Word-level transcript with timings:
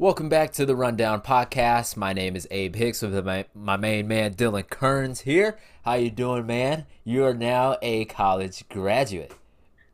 Welcome 0.00 0.30
back 0.30 0.52
to 0.52 0.64
the 0.64 0.74
Rundown 0.74 1.20
Podcast. 1.20 1.94
My 1.94 2.14
name 2.14 2.34
is 2.34 2.48
Abe 2.50 2.74
Hicks 2.74 3.02
with 3.02 3.22
my, 3.22 3.44
my 3.54 3.76
main 3.76 4.08
man 4.08 4.32
Dylan 4.32 4.66
Kearns 4.66 5.20
here. 5.20 5.58
How 5.84 5.92
you 5.92 6.10
doing, 6.10 6.46
man? 6.46 6.86
You 7.04 7.26
are 7.26 7.34
now 7.34 7.76
a 7.82 8.06
college 8.06 8.66
graduate. 8.70 9.34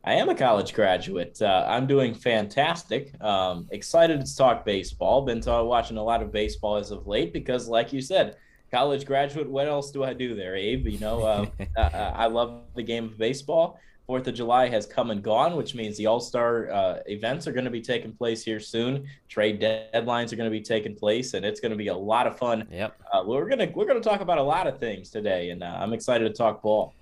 I 0.05 0.13
am 0.13 0.29
a 0.29 0.35
college 0.35 0.73
graduate. 0.73 1.41
Uh, 1.41 1.65
I'm 1.67 1.87
doing 1.87 2.13
fantastic. 2.13 3.21
Um, 3.21 3.67
excited 3.71 4.25
to 4.25 4.33
talk 4.33 4.63
baseball. 4.63 5.23
Been 5.23 5.41
watching 5.45 5.97
a 5.97 6.03
lot 6.03 6.23
of 6.23 6.31
baseball 6.31 6.77
as 6.77 6.91
of 6.91 7.05
late 7.05 7.33
because, 7.33 7.67
like 7.67 7.91
you 7.91 7.99
said, 7.99 8.37
college 8.71 9.05
graduate. 9.05 9.49
What 9.49 9.67
else 9.67 9.91
do 9.91 10.05
I 10.05 10.13
do 10.13 10.35
there, 10.35 10.55
Abe? 10.55 10.87
You 10.87 10.99
know, 10.99 11.23
uh, 11.23 11.45
I, 11.77 11.81
I 12.23 12.25
love 12.27 12.61
the 12.75 12.83
game 12.83 13.03
of 13.07 13.17
baseball. 13.17 13.77
Fourth 14.07 14.25
of 14.25 14.35
July 14.35 14.69
has 14.69 14.85
come 14.85 15.11
and 15.11 15.21
gone, 15.21 15.57
which 15.57 15.75
means 15.75 15.97
the 15.97 16.05
All 16.05 16.21
Star 16.21 16.71
uh, 16.71 16.99
events 17.07 17.45
are 17.45 17.51
going 17.51 17.65
to 17.65 17.69
be 17.69 17.81
taking 17.81 18.13
place 18.13 18.41
here 18.41 18.61
soon. 18.61 19.05
Trade 19.27 19.59
deadlines 19.59 20.31
are 20.31 20.37
going 20.37 20.49
to 20.49 20.57
be 20.57 20.61
taking 20.61 20.95
place, 20.95 21.33
and 21.33 21.45
it's 21.45 21.59
going 21.59 21.71
to 21.71 21.77
be 21.77 21.89
a 21.89 21.95
lot 21.95 22.25
of 22.25 22.37
fun. 22.37 22.65
Yep. 22.71 22.97
Uh, 23.11 23.23
we're 23.25 23.49
gonna 23.49 23.69
we're 23.75 23.85
gonna 23.85 23.99
talk 23.99 24.21
about 24.21 24.37
a 24.37 24.43
lot 24.43 24.65
of 24.65 24.79
things 24.79 25.09
today, 25.09 25.49
and 25.49 25.61
uh, 25.61 25.77
I'm 25.77 25.91
excited 25.91 26.23
to 26.23 26.33
talk 26.33 26.61
ball. 26.61 26.93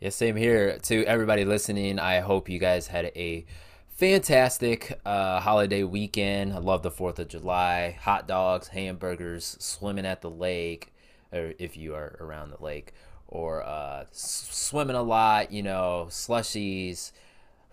Yeah, 0.00 0.08
same 0.08 0.36
here. 0.36 0.78
To 0.78 1.04
everybody 1.04 1.44
listening, 1.44 1.98
I 1.98 2.20
hope 2.20 2.48
you 2.48 2.58
guys 2.58 2.86
had 2.86 3.12
a 3.14 3.44
fantastic 3.88 4.98
uh, 5.04 5.40
holiday 5.40 5.82
weekend. 5.82 6.54
I 6.54 6.60
love 6.60 6.82
the 6.82 6.90
Fourth 6.90 7.18
of 7.18 7.28
July, 7.28 7.98
hot 8.00 8.26
dogs, 8.26 8.68
hamburgers, 8.68 9.58
swimming 9.60 10.06
at 10.06 10.22
the 10.22 10.30
lake, 10.30 10.94
or 11.30 11.52
if 11.58 11.76
you 11.76 11.94
are 11.94 12.16
around 12.20 12.52
the 12.52 12.64
lake 12.64 12.94
or 13.28 13.62
uh, 13.62 14.04
swimming 14.10 14.96
a 14.96 15.02
lot, 15.02 15.52
you 15.52 15.62
know, 15.62 16.06
slushies, 16.10 17.12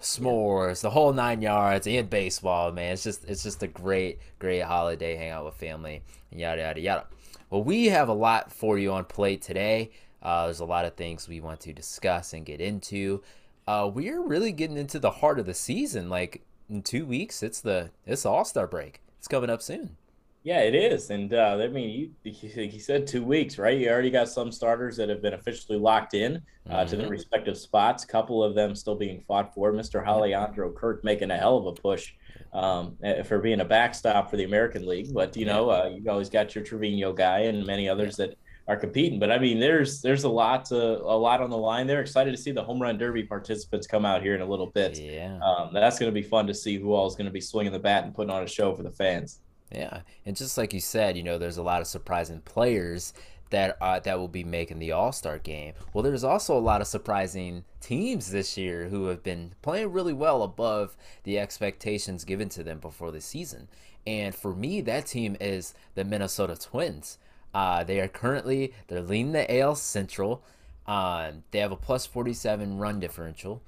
s'mores, 0.02 0.82
the 0.82 0.90
whole 0.90 1.14
nine 1.14 1.42
yards, 1.42 1.88
and 1.88 2.10
baseball. 2.10 2.72
Man, 2.72 2.94
it's 2.94 3.04
just 3.04 3.26
it's 3.26 3.44
just 3.44 3.64
a 3.64 3.68
great 3.68 4.20
great 4.40 4.62
holiday. 4.62 5.16
Hang 5.16 5.32
out 5.32 5.46
with 5.46 5.56
family, 5.56 6.02
yada 6.32 6.62
yada 6.62 6.82
yada. 6.82 7.06
Well, 7.50 7.64
we 7.64 7.88
have 7.88 8.10
a 8.10 8.14
lot 8.14 8.52
for 8.52 8.78
you 8.78 8.92
on 8.94 9.06
plate 9.06 9.42
today. 9.42 9.92
Uh, 10.22 10.46
there's 10.46 10.60
a 10.60 10.66
lot 10.66 10.86
of 10.86 10.96
things 10.96 11.28
we 11.28 11.42
want 11.42 11.60
to 11.62 11.74
discuss 11.74 12.34
and 12.34 12.46
get 12.46 12.62
into. 12.62 13.22
Uh, 13.68 13.90
we're 13.94 14.22
really 14.22 14.52
getting 14.52 14.78
into 14.78 15.00
the 15.00 15.12
heart 15.12 15.40
of 15.40 15.46
the 15.46 15.54
season. 15.54 16.10
Like 16.10 16.44
in 16.70 16.82
two 16.82 17.06
weeks, 17.06 17.44
it's 17.44 17.62
the 17.62 17.92
it's 18.06 18.26
All 18.26 18.46
Star 18.46 18.68
break. 18.68 19.02
It's 19.18 19.28
coming 19.28 19.50
up 19.50 19.62
soon. 19.62 19.98
Yeah, 20.44 20.62
it 20.62 20.74
is, 20.74 21.12
and 21.12 21.32
uh, 21.36 21.60
I 21.62 21.68
mean, 21.68 22.12
you, 22.24 22.32
he 22.32 22.80
said 22.80 23.06
two 23.06 23.24
weeks, 23.24 23.60
right? 23.60 23.78
You 23.78 23.90
already 23.90 24.10
got 24.10 24.28
some 24.28 24.52
starters 24.52 24.98
that 24.98 25.08
have 25.08 25.22
been 25.22 25.36
officially 25.36 25.78
locked 25.78 26.16
in 26.16 26.42
uh, 26.68 26.78
mm-hmm. 26.78 26.90
to 26.90 26.98
their 26.98 27.10
respective 27.10 27.58
spots. 27.58 28.04
A 28.04 28.08
couple 28.08 28.44
of 28.44 28.56
them 28.56 28.74
still 28.74 28.96
being 28.96 29.22
fought 29.28 29.54
for. 29.54 29.72
Mr. 29.72 30.04
Alejandro 30.04 30.72
Kirk 30.72 31.04
making 31.04 31.30
a 31.30 31.38
hell 31.38 31.58
of 31.58 31.68
a 31.68 31.74
push 31.74 32.14
um, 32.54 32.98
eh, 33.04 33.22
for 33.22 33.38
being 33.38 33.62
a 33.62 33.66
backstop 33.66 34.32
for 34.32 34.38
the 34.38 34.44
American 34.44 34.88
League, 34.88 35.14
but 35.14 35.38
you 35.38 35.46
know, 35.46 35.70
uh, 35.70 35.92
you 35.94 36.10
always 36.10 36.30
got 36.30 36.56
your 36.56 36.64
Trevino 36.64 37.14
guy 37.14 37.42
and 37.42 37.64
many 37.64 37.88
others 37.88 38.16
that 38.16 38.36
are 38.68 38.78
competing. 38.78 39.20
But 39.20 39.32
I 39.32 39.38
mean, 39.38 39.60
there's 39.60 40.02
there's 40.02 40.24
a 40.24 40.30
lot 40.30 40.66
to, 40.66 41.02
a 41.02 41.18
lot 41.18 41.42
on 41.42 41.52
the 41.52 41.58
line. 41.58 41.86
They're 41.86 42.02
excited 42.02 42.32
to 42.32 42.42
see 42.42 42.52
the 42.52 42.64
home 42.64 42.82
run 42.82 42.98
derby 42.98 43.24
participants 43.24 43.86
come 43.86 44.06
out 44.06 44.24
here 44.24 44.34
in 44.34 44.42
a 44.42 44.46
little 44.46 44.68
bit. 44.72 44.98
Yeah, 44.98 45.38
um, 45.44 45.72
that's 45.72 46.00
going 46.00 46.12
to 46.12 46.20
be 46.20 46.28
fun 46.28 46.48
to 46.48 46.54
see 46.56 46.78
who 46.78 46.94
all 46.94 47.06
is 47.06 47.14
going 47.14 47.26
to 47.26 47.32
be 47.32 47.42
swinging 47.42 47.74
the 47.74 47.80
bat 47.80 48.06
and 48.06 48.16
putting 48.16 48.32
on 48.32 48.42
a 48.42 48.48
show 48.48 48.76
for 48.76 48.82
the 48.82 48.92
fans. 48.92 49.40
Yeah, 49.72 50.02
and 50.26 50.36
just 50.36 50.58
like 50.58 50.74
you 50.74 50.80
said, 50.82 51.16
you 51.16 51.24
know, 51.24 51.38
there's 51.38 51.58
a 51.58 51.64
lot 51.64 51.82
of 51.82 51.88
surprising 51.88 52.42
players 52.42 53.14
that 53.52 53.78
uh, 53.80 54.00
that 54.00 54.18
will 54.18 54.28
be 54.28 54.44
making 54.44 54.80
the 54.80 54.92
All 54.92 55.12
Star 55.12 55.38
game. 55.38 55.74
Well, 55.94 56.04
there's 56.04 56.24
also 56.24 56.58
a 56.58 56.60
lot 56.60 56.82
of 56.82 56.88
surprising 56.88 57.64
teams 57.80 58.32
this 58.32 58.58
year 58.58 58.88
who 58.88 59.06
have 59.06 59.24
been 59.24 59.54
playing 59.62 59.92
really 59.92 60.14
well 60.14 60.42
above 60.44 60.98
the 61.24 61.38
expectations 61.38 62.26
given 62.26 62.50
to 62.50 62.64
them 62.64 62.80
before 62.80 63.12
the 63.12 63.22
season. 63.22 63.68
And 64.08 64.34
for 64.34 64.54
me, 64.56 64.82
that 64.82 65.06
team 65.06 65.38
is 65.40 65.74
the 65.94 66.04
Minnesota 66.04 66.56
Twins. 66.56 67.20
Uh, 67.54 67.84
they 67.84 68.00
are 68.00 68.08
currently 68.08 68.74
they're 68.88 69.02
leading 69.02 69.34
the 69.34 69.60
AL 69.60 69.76
Central. 69.76 70.44
Um, 70.88 71.44
they 71.52 71.60
have 71.60 71.72
a 71.72 71.78
plus 71.78 72.06
47 72.06 72.78
run 72.78 73.00
differential. 73.00 73.62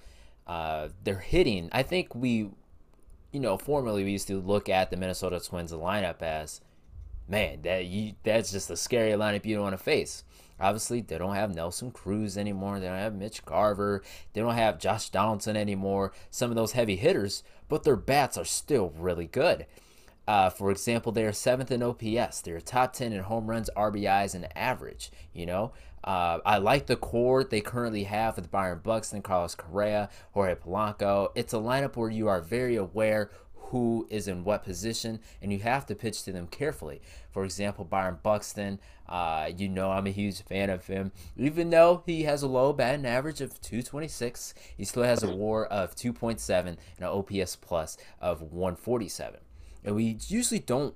Uh, 0.47 0.89
they're 1.03 1.19
hitting. 1.19 1.69
I 1.71 1.83
think 1.83 2.15
we 2.15 2.49
you 3.33 3.39
know, 3.39 3.57
formerly 3.57 4.03
we 4.03 4.11
used 4.11 4.27
to 4.27 4.39
look 4.39 4.69
at 4.69 4.91
the 4.91 4.95
Minnesota 4.95 5.39
Twins 5.39 5.73
lineup 5.73 6.21
as, 6.21 6.61
man, 7.27 7.63
that 7.63 7.85
you 7.85 8.13
that's 8.23 8.51
just 8.51 8.69
a 8.69 8.77
scary 8.77 9.11
lineup 9.11 9.45
you 9.45 9.55
don't 9.55 9.63
want 9.63 9.77
to 9.77 9.83
face. 9.83 10.23
Obviously, 10.59 11.01
they 11.01 11.17
don't 11.17 11.35
have 11.35 11.53
Nelson 11.53 11.91
Cruz 11.91 12.37
anymore. 12.37 12.79
They 12.79 12.85
don't 12.85 12.95
have 12.95 13.15
Mitch 13.15 13.43
Garver. 13.43 14.03
They 14.31 14.41
don't 14.41 14.53
have 14.53 14.79
Josh 14.79 15.09
Donaldson 15.09 15.57
anymore. 15.57 16.13
Some 16.29 16.51
of 16.51 16.55
those 16.55 16.73
heavy 16.73 16.95
hitters, 16.95 17.43
but 17.67 17.83
their 17.83 17.95
bats 17.95 18.37
are 18.37 18.45
still 18.45 18.93
really 18.95 19.25
good. 19.25 19.65
Uh, 20.25 20.49
for 20.49 20.71
example, 20.71 21.11
they 21.11 21.25
are 21.25 21.33
seventh 21.33 21.71
in 21.71 21.83
OPS. 21.83 22.41
They're 22.41 22.61
top 22.61 22.93
10 22.93 23.11
in 23.11 23.23
home 23.23 23.47
runs, 23.47 23.69
RBIs, 23.75 24.35
and 24.35 24.47
average. 24.55 25.11
You 25.33 25.47
know, 25.47 25.73
uh, 26.03 26.39
I 26.45 26.57
like 26.57 26.87
the 26.87 26.95
core 26.95 27.43
they 27.43 27.61
currently 27.61 28.03
have 28.03 28.35
with 28.35 28.51
Byron 28.51 28.81
Buxton, 28.83 29.21
Carlos 29.21 29.55
Correa, 29.55 30.09
Jorge 30.33 30.55
Polanco. 30.55 31.31
It's 31.35 31.53
a 31.53 31.57
lineup 31.57 31.95
where 31.95 32.09
you 32.09 32.27
are 32.27 32.41
very 32.41 32.75
aware 32.75 33.29
who 33.73 34.05
is 34.11 34.27
in 34.27 34.43
what 34.43 34.63
position, 34.63 35.19
and 35.41 35.51
you 35.51 35.57
have 35.59 35.83
to 35.87 35.95
pitch 35.95 36.21
to 36.23 36.31
them 36.31 36.45
carefully. 36.45 37.01
For 37.31 37.43
example, 37.43 37.85
Byron 37.85 38.19
Buxton, 38.21 38.79
uh, 39.09 39.49
you 39.57 39.67
know 39.67 39.91
I'm 39.91 40.05
a 40.05 40.11
huge 40.11 40.43
fan 40.43 40.69
of 40.69 40.85
him. 40.85 41.11
Even 41.35 41.71
though 41.71 42.03
he 42.05 42.21
has 42.23 42.43
a 42.43 42.47
low 42.47 42.71
batting 42.71 43.07
average 43.07 43.41
of 43.41 43.59
226, 43.61 44.53
he 44.77 44.85
still 44.85 45.01
has 45.01 45.23
a 45.23 45.35
WAR 45.35 45.65
of 45.65 45.95
2.7 45.95 46.67
and 46.67 46.77
an 46.99 47.03
OPS 47.05 47.55
plus 47.55 47.97
of 48.21 48.43
147. 48.43 49.39
And 49.83 49.95
we 49.95 50.17
usually 50.27 50.59
don't 50.59 50.93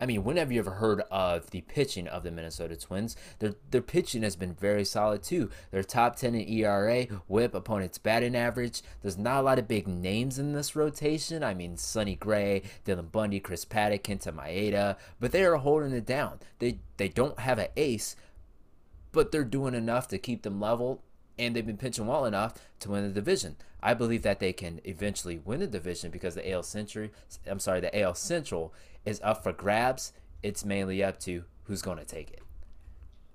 I 0.00 0.06
mean, 0.06 0.24
when 0.24 0.36
have 0.38 0.50
you 0.50 0.58
ever 0.60 0.72
heard 0.72 1.02
of 1.10 1.50
the 1.50 1.60
pitching 1.60 2.08
of 2.08 2.22
the 2.22 2.30
Minnesota 2.30 2.76
Twins? 2.76 3.16
Their 3.38 3.54
their 3.70 3.82
pitching 3.82 4.22
has 4.22 4.34
been 4.34 4.54
very 4.54 4.84
solid 4.84 5.22
too. 5.22 5.50
They're 5.70 5.82
top 5.82 6.16
ten 6.16 6.34
in 6.34 6.48
ERA, 6.48 7.04
WHIP, 7.26 7.54
opponent's 7.54 7.98
batting 7.98 8.34
average. 8.34 8.82
There's 9.02 9.18
not 9.18 9.40
a 9.40 9.42
lot 9.42 9.58
of 9.58 9.68
big 9.68 9.86
names 9.86 10.38
in 10.38 10.52
this 10.52 10.74
rotation. 10.74 11.44
I 11.44 11.54
mean, 11.54 11.76
Sonny 11.76 12.16
Gray, 12.16 12.62
Dylan 12.86 13.12
Bundy, 13.12 13.40
Chris 13.40 13.64
Paddack, 13.64 14.02
Kenta 14.02 14.32
Maeda, 14.32 14.96
but 15.18 15.32
they 15.32 15.44
are 15.44 15.56
holding 15.56 15.92
it 15.92 16.06
down. 16.06 16.40
They 16.58 16.78
they 16.96 17.08
don't 17.08 17.38
have 17.38 17.58
an 17.58 17.68
ace, 17.76 18.16
but 19.12 19.32
they're 19.32 19.44
doing 19.44 19.74
enough 19.74 20.08
to 20.08 20.18
keep 20.18 20.42
them 20.42 20.60
level 20.60 21.02
and 21.40 21.56
they've 21.56 21.66
been 21.66 21.78
pitching 21.78 22.06
well 22.06 22.26
enough 22.26 22.54
to 22.80 22.90
win 22.90 23.02
the 23.02 23.14
division. 23.14 23.56
I 23.82 23.94
believe 23.94 24.22
that 24.22 24.40
they 24.40 24.52
can 24.52 24.80
eventually 24.84 25.38
win 25.38 25.60
the 25.60 25.66
division 25.66 26.10
because 26.10 26.34
the 26.34 26.52
AL 26.52 26.64
Central, 26.64 27.08
I'm 27.46 27.58
sorry, 27.58 27.80
the 27.80 27.98
AL 27.98 28.14
Central 28.14 28.74
is 29.04 29.20
up 29.22 29.42
for 29.42 29.52
grabs. 29.52 30.12
It's 30.42 30.64
mainly 30.64 31.02
up 31.02 31.18
to 31.20 31.44
who's 31.64 31.82
going 31.82 31.98
to 31.98 32.04
take 32.04 32.30
it. 32.30 32.40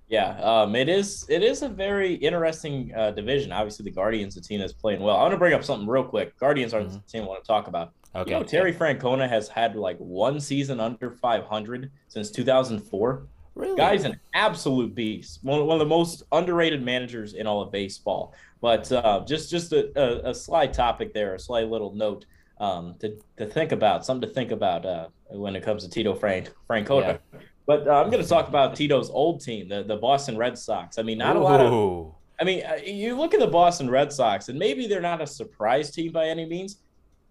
Yeah, 0.08 0.38
um, 0.40 0.76
it 0.76 0.88
is. 0.88 1.26
It 1.28 1.42
is 1.42 1.62
a 1.62 1.68
very 1.68 2.14
interesting 2.14 2.92
uh, 2.96 3.10
division. 3.10 3.50
Obviously, 3.50 3.84
the 3.84 3.90
Guardians, 3.90 4.36
the 4.36 4.40
team 4.40 4.60
is 4.60 4.72
playing 4.72 5.00
well. 5.00 5.16
I 5.16 5.22
want 5.22 5.32
to 5.32 5.38
bring 5.38 5.52
up 5.52 5.64
something 5.64 5.88
real 5.88 6.04
quick. 6.04 6.38
Guardians 6.38 6.72
are 6.72 6.82
mm-hmm. 6.82 6.94
the 6.94 7.00
team 7.00 7.24
I 7.24 7.26
want 7.26 7.42
to 7.42 7.46
talk 7.46 7.66
about. 7.66 7.92
Okay. 8.14 8.30
You 8.30 8.38
know, 8.38 8.44
Terry 8.44 8.72
Francona 8.72 9.28
has 9.28 9.48
had 9.48 9.74
like 9.74 9.98
one 9.98 10.38
season 10.38 10.78
under 10.80 11.10
500 11.10 11.90
since 12.08 12.30
2004. 12.30 13.26
Really? 13.56 13.76
Guy's 13.76 14.04
an 14.04 14.20
absolute 14.34 14.94
beast. 14.94 15.40
One, 15.42 15.66
one 15.66 15.76
of 15.76 15.80
the 15.80 15.86
most 15.86 16.22
underrated 16.30 16.82
managers 16.82 17.34
in 17.34 17.46
all 17.46 17.62
of 17.62 17.72
baseball. 17.72 18.34
But 18.60 18.90
uh, 18.92 19.24
just 19.26 19.50
just 19.50 19.72
a, 19.72 19.90
a, 19.98 20.30
a, 20.30 20.34
slight 20.34 20.72
topic 20.72 21.14
there, 21.14 21.34
a 21.34 21.38
slight 21.38 21.68
little 21.68 21.94
note 21.94 22.26
um, 22.58 22.94
to, 23.00 23.18
to 23.38 23.46
think 23.46 23.72
about, 23.72 24.04
something 24.04 24.28
to 24.28 24.34
think 24.34 24.50
about 24.50 24.86
uh, 24.86 25.08
when 25.30 25.56
it 25.56 25.62
comes 25.62 25.84
to 25.84 25.90
Tito 25.90 26.14
Frank 26.14 26.50
Francona. 26.68 27.18
Yeah. 27.32 27.40
But 27.66 27.88
uh, 27.88 28.00
I'm 28.00 28.10
going 28.10 28.22
to 28.22 28.28
talk 28.28 28.48
about 28.48 28.76
Tito's 28.76 29.10
old 29.10 29.40
team, 29.40 29.68
the, 29.68 29.82
the 29.82 29.96
Boston 29.96 30.36
Red 30.36 30.56
Sox. 30.56 30.98
I 30.98 31.02
mean, 31.02 31.18
not 31.18 31.36
Ooh. 31.36 31.40
a 31.40 31.42
lot 31.42 31.60
of. 31.60 32.14
I 32.38 32.44
mean, 32.44 32.64
uh, 32.64 32.76
you 32.84 33.16
look 33.16 33.34
at 33.34 33.40
the 33.40 33.46
Boston 33.46 33.90
Red 33.90 34.12
Sox, 34.12 34.48
and 34.48 34.58
maybe 34.58 34.86
they're 34.86 35.00
not 35.00 35.20
a 35.20 35.26
surprise 35.26 35.90
team 35.90 36.12
by 36.12 36.28
any 36.28 36.44
means. 36.44 36.78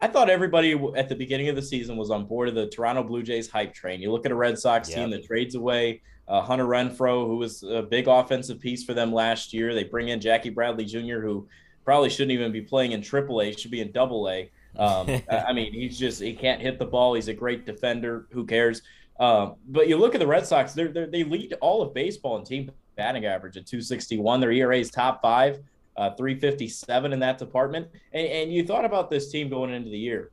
I 0.01 0.07
thought 0.07 0.30
everybody 0.30 0.77
at 0.97 1.07
the 1.07 1.15
beginning 1.15 1.47
of 1.47 1.56
the 1.56 1.62
season 1.62 1.95
was 1.95 2.12
on 2.12 2.25
board 2.25 2.50
of 2.50 2.56
the 2.56 2.68
Toronto 2.68 3.03
Blue 3.03 3.24
Jays 3.24 3.50
hype 3.50 3.74
train. 3.74 4.01
You 4.01 4.12
look 4.12 4.25
at 4.25 4.31
a 4.31 4.36
Red 4.36 4.59
Sox 4.59 4.89
yep. 4.89 4.97
team 4.97 5.09
that 5.12 5.25
trades 5.25 5.56
away 5.56 6.01
uh, 6.27 6.42
Hunter 6.42 6.65
Renfroe, 6.65 7.27
who 7.27 7.38
was 7.38 7.63
a 7.63 7.83
big 7.83 8.07
offensive 8.07 8.59
piece 8.59 8.83
for 8.83 8.94
them 8.94 9.13
last 9.13 9.53
year. 9.53 9.74
They 9.74 9.83
bring 9.83 10.09
in 10.09 10.19
Jackie 10.19 10.50
Bradley 10.50 10.86
Jr., 10.86 11.19
who 11.19 11.47
probably 11.83 12.09
shouldn't 12.09 12.31
even 12.31 12.51
be 12.51 12.62
playing 12.62 12.94
in 12.94 13.01
AAA, 13.01 13.57
should 13.57 13.71
be 13.71 13.81
in 13.81 13.92
Double 13.92 14.27
A. 14.30 14.50
Um, 14.77 15.22
I 15.30 15.54
mean, 15.54 15.74
he's 15.74 15.98
just 15.98 16.22
he 16.22 16.33
can't 16.33 16.62
hit 16.62 16.80
the 16.80 16.86
ball. 16.86 17.13
He's 17.13 17.27
a 17.27 17.33
great 17.33 17.66
defender. 17.66 18.27
Who 18.31 18.45
cares? 18.45 18.81
Um, 19.19 19.56
but 19.68 19.88
you 19.88 19.98
look 19.98 20.13
at 20.13 20.19
the 20.19 20.27
Red 20.27 20.45
Sox; 20.45 20.74
they're, 20.74 20.89
they're, 20.89 21.07
they 21.07 21.24
lead 21.24 21.54
all 21.62 21.81
of 21.81 21.94
baseball 21.94 22.38
in 22.38 22.44
team 22.44 22.72
batting 22.95 23.25
average 23.25 23.57
at 23.57 23.66
261. 23.66 24.39
Their 24.39 24.51
ERA 24.51 24.77
is 24.77 24.89
top 24.89 25.22
five, 25.22 25.60
uh, 25.98 26.12
357 26.12 27.13
in 27.13 27.19
that 27.19 27.38
department. 27.38 27.88
And, 28.13 28.27
and 28.27 28.54
you 28.54 28.66
thought 28.66 28.86
about 28.86 29.10
this 29.10 29.31
team 29.31 29.50
going 29.50 29.74
into 29.74 29.89
the 29.89 29.98
year. 29.98 30.31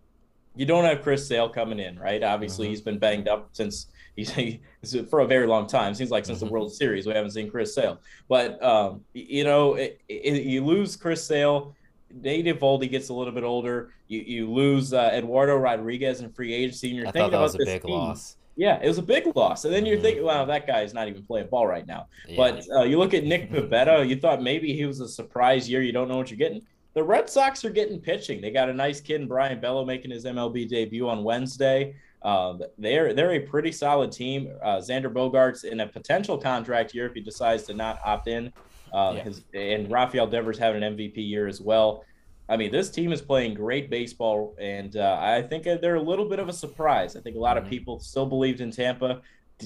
You 0.54 0.66
don't 0.66 0.84
have 0.84 1.02
Chris 1.02 1.26
Sale 1.26 1.48
coming 1.48 1.78
in, 1.78 1.98
right? 1.98 2.22
Obviously, 2.22 2.66
mm-hmm. 2.66 2.72
he's 2.72 2.80
been 2.82 2.98
banged 2.98 3.26
up 3.26 3.48
since 3.52 3.86
he's 4.16 4.30
he, 4.34 4.60
for 5.08 5.20
a 5.20 5.26
very 5.26 5.46
long 5.46 5.66
time. 5.66 5.94
Seems 5.94 6.10
like 6.10 6.24
since 6.24 6.38
mm-hmm. 6.38 6.46
the 6.46 6.52
World 6.52 6.72
Series, 6.72 7.06
we 7.06 7.14
haven't 7.14 7.30
seen 7.30 7.50
Chris 7.50 7.74
Sale. 7.74 8.00
But 8.28 8.62
um, 8.62 9.02
you 9.14 9.44
know, 9.44 9.74
it, 9.74 10.00
it, 10.08 10.42
you 10.42 10.64
lose 10.64 10.96
Chris 10.96 11.24
Sale 11.24 11.74
Nate 12.14 12.46
Eovaldi 12.46 12.90
gets 12.90 13.08
a 13.08 13.14
little 13.14 13.32
bit 13.32 13.44
older. 13.44 13.90
You 14.08 14.20
you 14.20 14.50
lose 14.50 14.92
uh, 14.92 15.10
Eduardo 15.12 15.56
Rodriguez 15.56 16.20
in 16.20 16.30
free 16.30 16.52
agency, 16.52 16.88
and 16.88 16.96
you're 16.96 17.08
I 17.08 17.10
thinking 17.10 17.30
that 17.32 17.36
about 17.38 17.42
was 17.42 17.54
a 17.54 17.58
big 17.58 17.82
team. 17.82 17.92
loss. 17.92 18.36
Yeah, 18.54 18.78
it 18.82 18.88
was 18.88 18.98
a 18.98 19.02
big 19.02 19.34
loss. 19.34 19.64
And 19.64 19.72
then 19.72 19.86
you're 19.86 19.96
mm-hmm. 19.96 20.04
thinking, 20.04 20.24
wow, 20.24 20.44
that 20.44 20.66
guy 20.66 20.82
is 20.82 20.92
not 20.92 21.08
even 21.08 21.22
playing 21.22 21.48
ball 21.48 21.66
right 21.66 21.86
now. 21.86 22.08
Yeah. 22.28 22.36
But 22.36 22.64
uh, 22.70 22.82
you 22.82 22.98
look 22.98 23.14
at 23.14 23.24
Nick 23.24 23.50
Pivetta, 23.50 24.06
you 24.06 24.16
thought 24.16 24.42
maybe 24.42 24.74
he 24.74 24.84
was 24.84 25.00
a 25.00 25.08
surprise 25.08 25.70
year. 25.70 25.80
You 25.80 25.92
don't 25.92 26.06
know 26.08 26.18
what 26.18 26.30
you're 26.30 26.38
getting. 26.38 26.62
The 26.94 27.02
Red 27.02 27.30
Sox 27.30 27.64
are 27.64 27.70
getting 27.70 27.98
pitching. 27.98 28.42
They 28.42 28.50
got 28.50 28.68
a 28.68 28.74
nice 28.74 29.00
kid, 29.00 29.26
Brayan 29.26 29.60
Bello, 29.60 29.84
making 29.84 30.10
his 30.10 30.26
MLB 30.26 30.68
debut 30.68 31.08
on 31.08 31.24
Wednesday. 31.24 31.94
Uh, 32.20 32.58
they're 32.78 33.14
they're 33.14 33.32
a 33.32 33.40
pretty 33.40 33.72
solid 33.72 34.12
team. 34.12 34.52
Uh, 34.62 34.76
Xander 34.76 35.12
Bogaerts 35.12 35.64
in 35.64 35.80
a 35.80 35.86
potential 35.86 36.38
contract 36.38 36.94
year 36.94 37.06
if 37.06 37.14
he 37.14 37.20
decides 37.20 37.64
to 37.64 37.74
not 37.74 37.98
opt 38.04 38.28
in. 38.28 38.52
Uh, 38.92 39.14
yeah. 39.16 39.22
his, 39.22 39.42
and 39.54 39.90
Rafael 39.90 40.26
Devers 40.26 40.58
having 40.58 40.82
an 40.82 40.96
MVP 40.96 41.16
year 41.16 41.46
as 41.46 41.60
well. 41.60 42.04
I 42.48 42.56
mean, 42.56 42.70
this 42.70 42.90
team 42.90 43.12
is 43.12 43.22
playing 43.22 43.54
great 43.54 43.88
baseball, 43.88 44.54
and 44.60 44.96
uh, 44.96 45.18
I 45.20 45.42
think 45.42 45.64
they're 45.64 45.94
a 45.94 46.02
little 46.02 46.28
bit 46.28 46.38
of 46.38 46.48
a 46.48 46.52
surprise. 46.52 47.16
I 47.16 47.20
think 47.20 47.36
a 47.36 47.38
lot 47.38 47.56
mm-hmm. 47.56 47.66
of 47.66 47.70
people 47.70 48.00
still 48.00 48.26
believed 48.26 48.60
in 48.60 48.70
Tampa. 48.70 49.22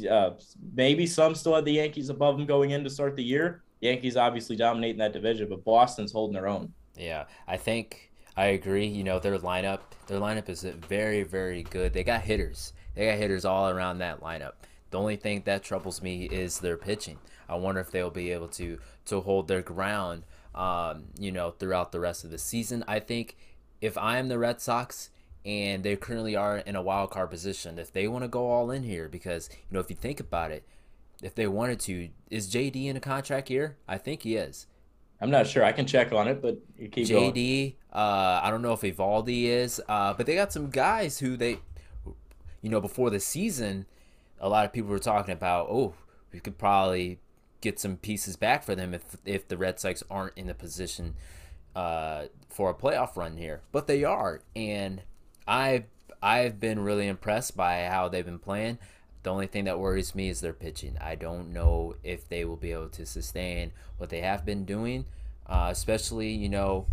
Uh, 0.09 0.31
maybe 0.75 1.07
some 1.07 1.35
still 1.35 1.55
had 1.55 1.65
the 1.65 1.73
Yankees 1.73 2.11
above 2.11 2.37
them 2.37 2.47
going 2.47 2.71
in 2.71 2.85
to 2.85 2.91
start 2.91 3.17
the 3.17 3.25
year. 3.25 3.63
Yankees 3.81 4.17
obviously 4.17 4.57
dominating 4.57 4.99
that 4.99 5.13
division, 5.13 5.49
but 5.49 5.65
Boston's 5.65 6.13
holding 6.13 6.35
their 6.35 6.47
own. 6.47 6.73
Yeah, 6.97 7.25
I 7.47 7.57
think 7.57 8.13
I 8.37 8.47
agree. 8.47 8.87
You 8.87 9.05
know, 9.05 9.19
their 9.19 9.39
lineup, 9.39 9.81
their 10.07 10.21
lineup 10.21 10.49
is 10.49 10.63
very, 10.63 11.23
very 11.23 11.63
good. 11.65 11.93
They 11.93 12.05
got 12.05 12.23
hitters. 12.23 12.73
They 12.95 13.07
got 13.07 13.19
hitters 13.19 13.45
all 13.45 13.69
around 13.69 13.99
that 13.99 14.21
lineup. 14.21 14.53
The 14.91 14.99
only 14.99 15.17
thing 15.17 15.43
that 15.45 15.63
troubles 15.63 16.03
me 16.03 16.25
is 16.25 16.61
their 16.61 16.77
pitching. 16.77 17.19
I 17.49 17.57
wonder 17.57 17.81
if 17.81 17.91
they'll 17.91 18.11
be 18.11 18.31
able 18.31 18.49
to 18.49 18.79
to 19.07 19.21
hold 19.21 19.49
their 19.49 19.63
ground 19.63 20.25
um, 20.57 21.05
you 21.19 21.31
know, 21.31 21.51
throughout 21.51 21.93
the 21.93 22.01
rest 22.01 22.25
of 22.25 22.31
the 22.31 22.39
season. 22.39 22.83
I 22.89 22.99
think 22.99 23.37
if 23.81 23.97
I 23.99 24.19
am 24.19 24.29
the 24.29 24.39
Red 24.39 24.61
Sox 24.61 25.11
and 25.45 25.85
they 25.85 25.95
currently 25.97 26.35
are 26.35 26.59
in 26.59 26.75
a 26.75 26.83
wild 26.83 27.11
card 27.11 27.31
position, 27.31 27.79
if 27.79 27.93
they 27.93 28.09
want 28.09 28.25
to 28.25 28.29
go 28.29 28.51
all 28.51 28.71
in 28.71 28.83
here, 28.83 29.09
because 29.09 29.51
you 29.53 29.75
know, 29.75 29.81
if 29.81 29.91
you 29.91 29.97
think 29.97 30.19
about 30.19 30.51
it, 30.51 30.65
if 31.23 31.35
they 31.35 31.47
wanted 31.47 31.79
to, 31.81 32.09
is 32.31 32.51
JD 32.51 32.87
in 32.87 32.97
a 32.97 33.01
contract 33.01 33.51
year? 33.51 33.77
I 33.87 33.99
think 33.99 34.23
he 34.23 34.37
is. 34.37 34.67
I'm 35.21 35.31
not 35.31 35.47
sure. 35.47 35.65
I 35.65 35.73
can 35.73 35.87
check 35.87 36.13
on 36.13 36.29
it, 36.29 36.43
but 36.43 36.59
you 36.79 36.89
keep 36.89 37.09
going. 37.09 37.33
JD. 37.33 37.75
Uh, 37.93 38.41
I 38.43 38.51
don't 38.51 38.61
know 38.61 38.75
if 38.75 38.81
Eovaldi 38.81 39.45
is, 39.45 39.81
uh, 39.89 40.13
but 40.13 40.27
they 40.27 40.35
got 40.35 40.53
some 40.53 40.69
guys 40.69 41.19
who 41.19 41.39
they, 41.39 41.59
you 42.61 42.69
know, 42.69 42.83
before 42.83 43.09
the 43.09 43.21
season, 43.21 43.87
a 44.41 44.49
lot 44.49 44.65
of 44.65 44.73
people 44.73 44.91
were 44.91 44.99
talking 44.99 45.33
about. 45.33 45.69
Oh, 45.71 45.95
we 46.33 46.41
could 46.41 46.59
probably 46.59 47.19
get 47.61 47.81
some 47.81 47.97
pieces 47.97 48.37
back 48.37 48.63
for 48.63 48.75
them 48.75 48.95
if 48.95 49.17
if 49.25 49.49
the 49.49 49.57
Red 49.57 49.81
Sox 49.81 50.03
aren't 50.11 50.37
in 50.37 50.49
a 50.49 50.55
position 50.55 51.15
uh, 51.75 52.27
for 52.49 52.71
a 52.71 52.75
playoff 52.75 53.17
run 53.17 53.37
here. 53.37 53.61
But 53.73 53.87
they 53.87 54.05
are, 54.05 54.41
and 54.55 55.03
I 55.47 55.85
I've 56.23 56.59
been 56.61 56.81
really 56.81 57.07
impressed 57.07 57.57
by 57.57 57.85
how 57.85 58.09
they've 58.09 58.25
been 58.25 58.39
playing. 58.39 58.79
The 59.23 59.31
only 59.31 59.47
thing 59.47 59.65
that 59.65 59.81
worries 59.81 60.15
me 60.15 60.29
is 60.29 60.41
their 60.41 60.53
pitching. 60.53 60.97
I 61.01 61.17
don't 61.17 61.53
know 61.53 61.97
if 62.05 62.29
they 62.29 62.45
will 62.45 62.57
be 62.57 62.73
able 62.73 62.89
to 62.91 63.05
sustain 63.05 63.73
what 63.99 64.09
they 64.09 64.21
have 64.21 64.45
been 64.45 64.65
doing, 64.65 65.07
uh, 65.47 65.69
especially 65.71 66.31
you 66.31 66.49
know, 66.49 66.87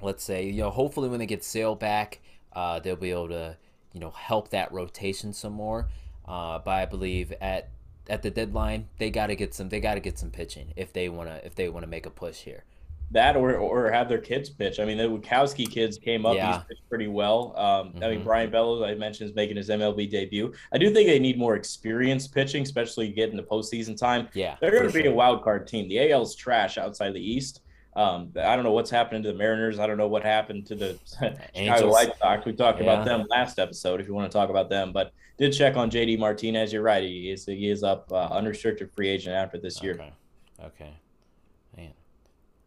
let's 0.00 0.24
say 0.24 0.46
you 0.46 0.62
know, 0.62 0.70
hopefully 0.70 1.08
when 1.08 1.18
they 1.18 1.26
get 1.26 1.44
Sale 1.44 1.74
back, 1.74 2.20
uh, 2.52 2.78
they'll 2.78 2.96
be 2.96 3.10
able 3.10 3.28
to 3.28 3.56
you 3.92 4.00
know 4.00 4.10
help 4.10 4.50
that 4.50 4.72
rotation 4.72 5.32
some 5.32 5.52
more. 5.52 5.88
Uh, 6.30 6.60
but 6.64 6.70
I 6.70 6.86
believe 6.86 7.32
at 7.40 7.70
at 8.08 8.22
the 8.22 8.30
deadline, 8.30 8.88
they 8.98 9.10
got 9.10 9.26
to 9.26 9.36
get 9.36 9.52
some. 9.52 9.68
They 9.68 9.80
got 9.80 9.94
to 9.94 10.00
get 10.00 10.18
some 10.18 10.30
pitching 10.30 10.72
if 10.76 10.92
they 10.92 11.08
want 11.08 11.28
to. 11.28 11.44
If 11.44 11.56
they 11.56 11.68
want 11.68 11.82
to 11.82 11.90
make 11.90 12.06
a 12.06 12.10
push 12.10 12.38
here. 12.38 12.64
That 13.12 13.36
or 13.36 13.56
or 13.56 13.90
have 13.90 14.08
their 14.08 14.20
kids 14.20 14.48
pitch. 14.48 14.78
I 14.78 14.84
mean, 14.84 14.96
the 14.96 15.04
Winckowski 15.04 15.68
kids 15.68 15.98
came 15.98 16.24
up. 16.24 16.36
Yeah. 16.36 16.62
He's 16.68 16.78
pretty 16.88 17.08
well. 17.08 17.54
Um, 17.56 17.88
mm-hmm. 17.88 18.04
I 18.04 18.10
mean, 18.10 18.22
Brian 18.22 18.50
Bellows, 18.50 18.82
I 18.82 18.94
mentioned, 18.94 19.30
is 19.30 19.34
making 19.34 19.56
his 19.56 19.68
MLB 19.68 20.08
debut. 20.08 20.52
I 20.72 20.78
do 20.78 20.94
think 20.94 21.08
they 21.08 21.18
need 21.18 21.36
more 21.36 21.56
experience 21.56 22.28
pitching, 22.28 22.62
especially 22.62 23.08
getting 23.08 23.36
the 23.36 23.42
postseason 23.42 23.98
time. 23.98 24.28
Yeah, 24.32 24.56
they're 24.60 24.70
going 24.70 24.86
to 24.86 24.92
be 24.92 25.02
sure. 25.02 25.10
a 25.10 25.14
wild 25.14 25.42
card 25.42 25.66
team. 25.66 25.88
The 25.88 26.12
AL's 26.12 26.36
trash 26.36 26.78
outside 26.78 27.14
the 27.14 27.20
East. 27.20 27.62
Um, 27.96 28.32
I 28.36 28.54
don't 28.54 28.64
know 28.64 28.72
what's 28.72 28.90
happening 28.90 29.22
to 29.24 29.32
the 29.32 29.38
Mariners. 29.38 29.78
I 29.78 29.86
don't 29.86 29.96
know 29.96 30.06
what 30.06 30.22
happened 30.22 30.66
to 30.66 30.74
the 30.74 30.98
Chicago 31.54 31.90
White 31.90 32.12
Sox. 32.18 32.44
We 32.46 32.52
talked 32.52 32.78
yeah. 32.80 32.84
about 32.84 33.04
them 33.04 33.26
last 33.28 33.58
episode. 33.58 34.00
If 34.00 34.06
you 34.06 34.14
want 34.14 34.30
to 34.30 34.36
talk 34.36 34.48
about 34.48 34.68
them, 34.68 34.92
but 34.92 35.12
did 35.38 35.52
check 35.52 35.76
on 35.76 35.90
JD 35.90 36.18
Martinez. 36.18 36.72
You're 36.72 36.82
right. 36.82 37.02
He 37.02 37.30
is 37.30 37.46
he 37.46 37.68
is 37.68 37.82
up 37.82 38.10
uh, 38.12 38.28
unrestricted 38.30 38.92
free 38.92 39.08
agent 39.08 39.34
after 39.34 39.58
this 39.58 39.82
year. 39.82 39.94
Okay. 39.94 40.12
Okay. 40.62 40.92
Man. 41.76 41.92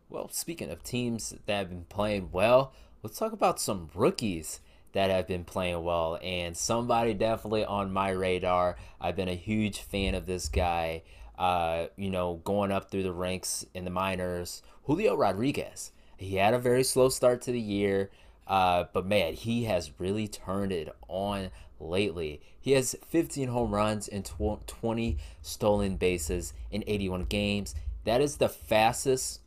Well, 0.09 0.29
speaking 0.29 0.69
of 0.71 0.83
teams 0.83 1.35
that 1.45 1.57
have 1.57 1.69
been 1.69 1.85
playing 1.85 2.29
well, 2.31 2.73
let's 3.01 3.17
talk 3.17 3.31
about 3.31 3.61
some 3.61 3.89
rookies 3.93 4.59
that 4.93 5.09
have 5.09 5.27
been 5.27 5.43
playing 5.43 5.83
well. 5.83 6.17
And 6.21 6.57
somebody 6.57 7.13
definitely 7.13 7.65
on 7.65 7.91
my 7.91 8.09
radar. 8.09 8.77
I've 8.99 9.15
been 9.15 9.29
a 9.29 9.35
huge 9.35 9.79
fan 9.79 10.15
of 10.15 10.25
this 10.25 10.49
guy. 10.49 11.03
Uh, 11.37 11.87
you 11.95 12.09
know, 12.09 12.41
going 12.43 12.71
up 12.71 12.91
through 12.91 13.03
the 13.03 13.11
ranks 13.11 13.65
in 13.73 13.85
the 13.85 13.89
minors 13.89 14.61
Julio 14.83 15.15
Rodriguez. 15.15 15.91
He 16.17 16.35
had 16.35 16.53
a 16.53 16.59
very 16.59 16.83
slow 16.83 17.09
start 17.09 17.41
to 17.43 17.51
the 17.51 17.59
year, 17.59 18.11
uh, 18.47 18.85
but 18.93 19.05
man, 19.05 19.33
he 19.33 19.63
has 19.63 19.99
really 19.99 20.27
turned 20.27 20.71
it 20.71 20.93
on 21.07 21.49
lately. 21.79 22.41
He 22.59 22.71
has 22.73 22.95
15 23.07 23.49
home 23.49 23.73
runs 23.73 24.07
and 24.07 24.25
20 24.25 25.17
stolen 25.41 25.95
bases 25.97 26.53
in 26.71 26.83
81 26.87 27.25
games. 27.25 27.75
That 28.05 28.21
is 28.21 28.37
the 28.37 28.49
fastest 28.49 29.41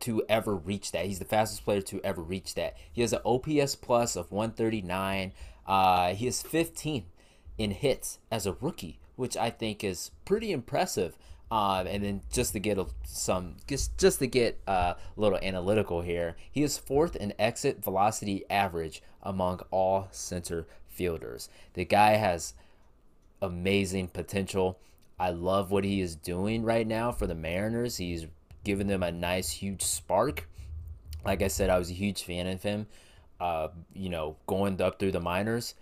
to 0.00 0.22
ever 0.28 0.54
reach 0.54 0.92
that. 0.92 1.06
He's 1.06 1.18
the 1.18 1.24
fastest 1.24 1.64
player 1.64 1.80
to 1.82 2.00
ever 2.02 2.22
reach 2.22 2.54
that. 2.54 2.76
He 2.92 3.00
has 3.00 3.12
an 3.12 3.20
OPS 3.24 3.74
plus 3.76 4.16
of 4.16 4.30
139. 4.30 5.32
Uh, 5.66 6.14
he 6.14 6.26
is 6.26 6.42
15 6.42 7.04
in 7.56 7.70
hits 7.70 8.18
as 8.30 8.46
a 8.46 8.52
rookie, 8.52 8.98
which 9.16 9.36
I 9.36 9.50
think 9.50 9.84
is 9.84 10.10
pretty 10.24 10.52
impressive. 10.52 11.16
Um, 11.50 11.86
and 11.86 12.02
then 12.02 12.22
just 12.32 12.52
to 12.54 12.58
get 12.58 12.78
some, 13.04 13.56
just 13.68 13.96
just 13.98 14.18
to 14.18 14.26
get 14.26 14.60
uh, 14.66 14.94
a 14.96 15.20
little 15.20 15.38
analytical 15.38 16.00
here, 16.00 16.36
he 16.50 16.62
is 16.62 16.78
fourth 16.78 17.14
in 17.16 17.32
exit 17.38 17.84
velocity 17.84 18.44
average 18.50 19.02
among 19.22 19.60
all 19.70 20.08
center 20.10 20.66
fielders. 20.88 21.48
The 21.74 21.84
guy 21.84 22.12
has 22.12 22.54
amazing 23.40 24.08
potential. 24.08 24.78
I 25.18 25.30
love 25.30 25.70
what 25.70 25.84
he 25.84 26.00
is 26.00 26.16
doing 26.16 26.64
right 26.64 26.86
now 26.86 27.12
for 27.12 27.26
the 27.26 27.34
Mariners. 27.34 27.98
He's 27.98 28.26
giving 28.64 28.86
them 28.86 29.02
a 29.02 29.12
nice, 29.12 29.50
huge 29.50 29.82
spark. 29.82 30.48
Like 31.24 31.42
I 31.42 31.48
said, 31.48 31.70
I 31.70 31.78
was 31.78 31.90
a 31.90 31.94
huge 31.94 32.22
fan 32.22 32.46
of 32.46 32.62
him. 32.62 32.86
Uh, 33.40 33.68
you 33.92 34.08
know, 34.08 34.36
going 34.46 34.80
up 34.80 34.98
through 34.98 35.12
the 35.12 35.20
minors, 35.20 35.74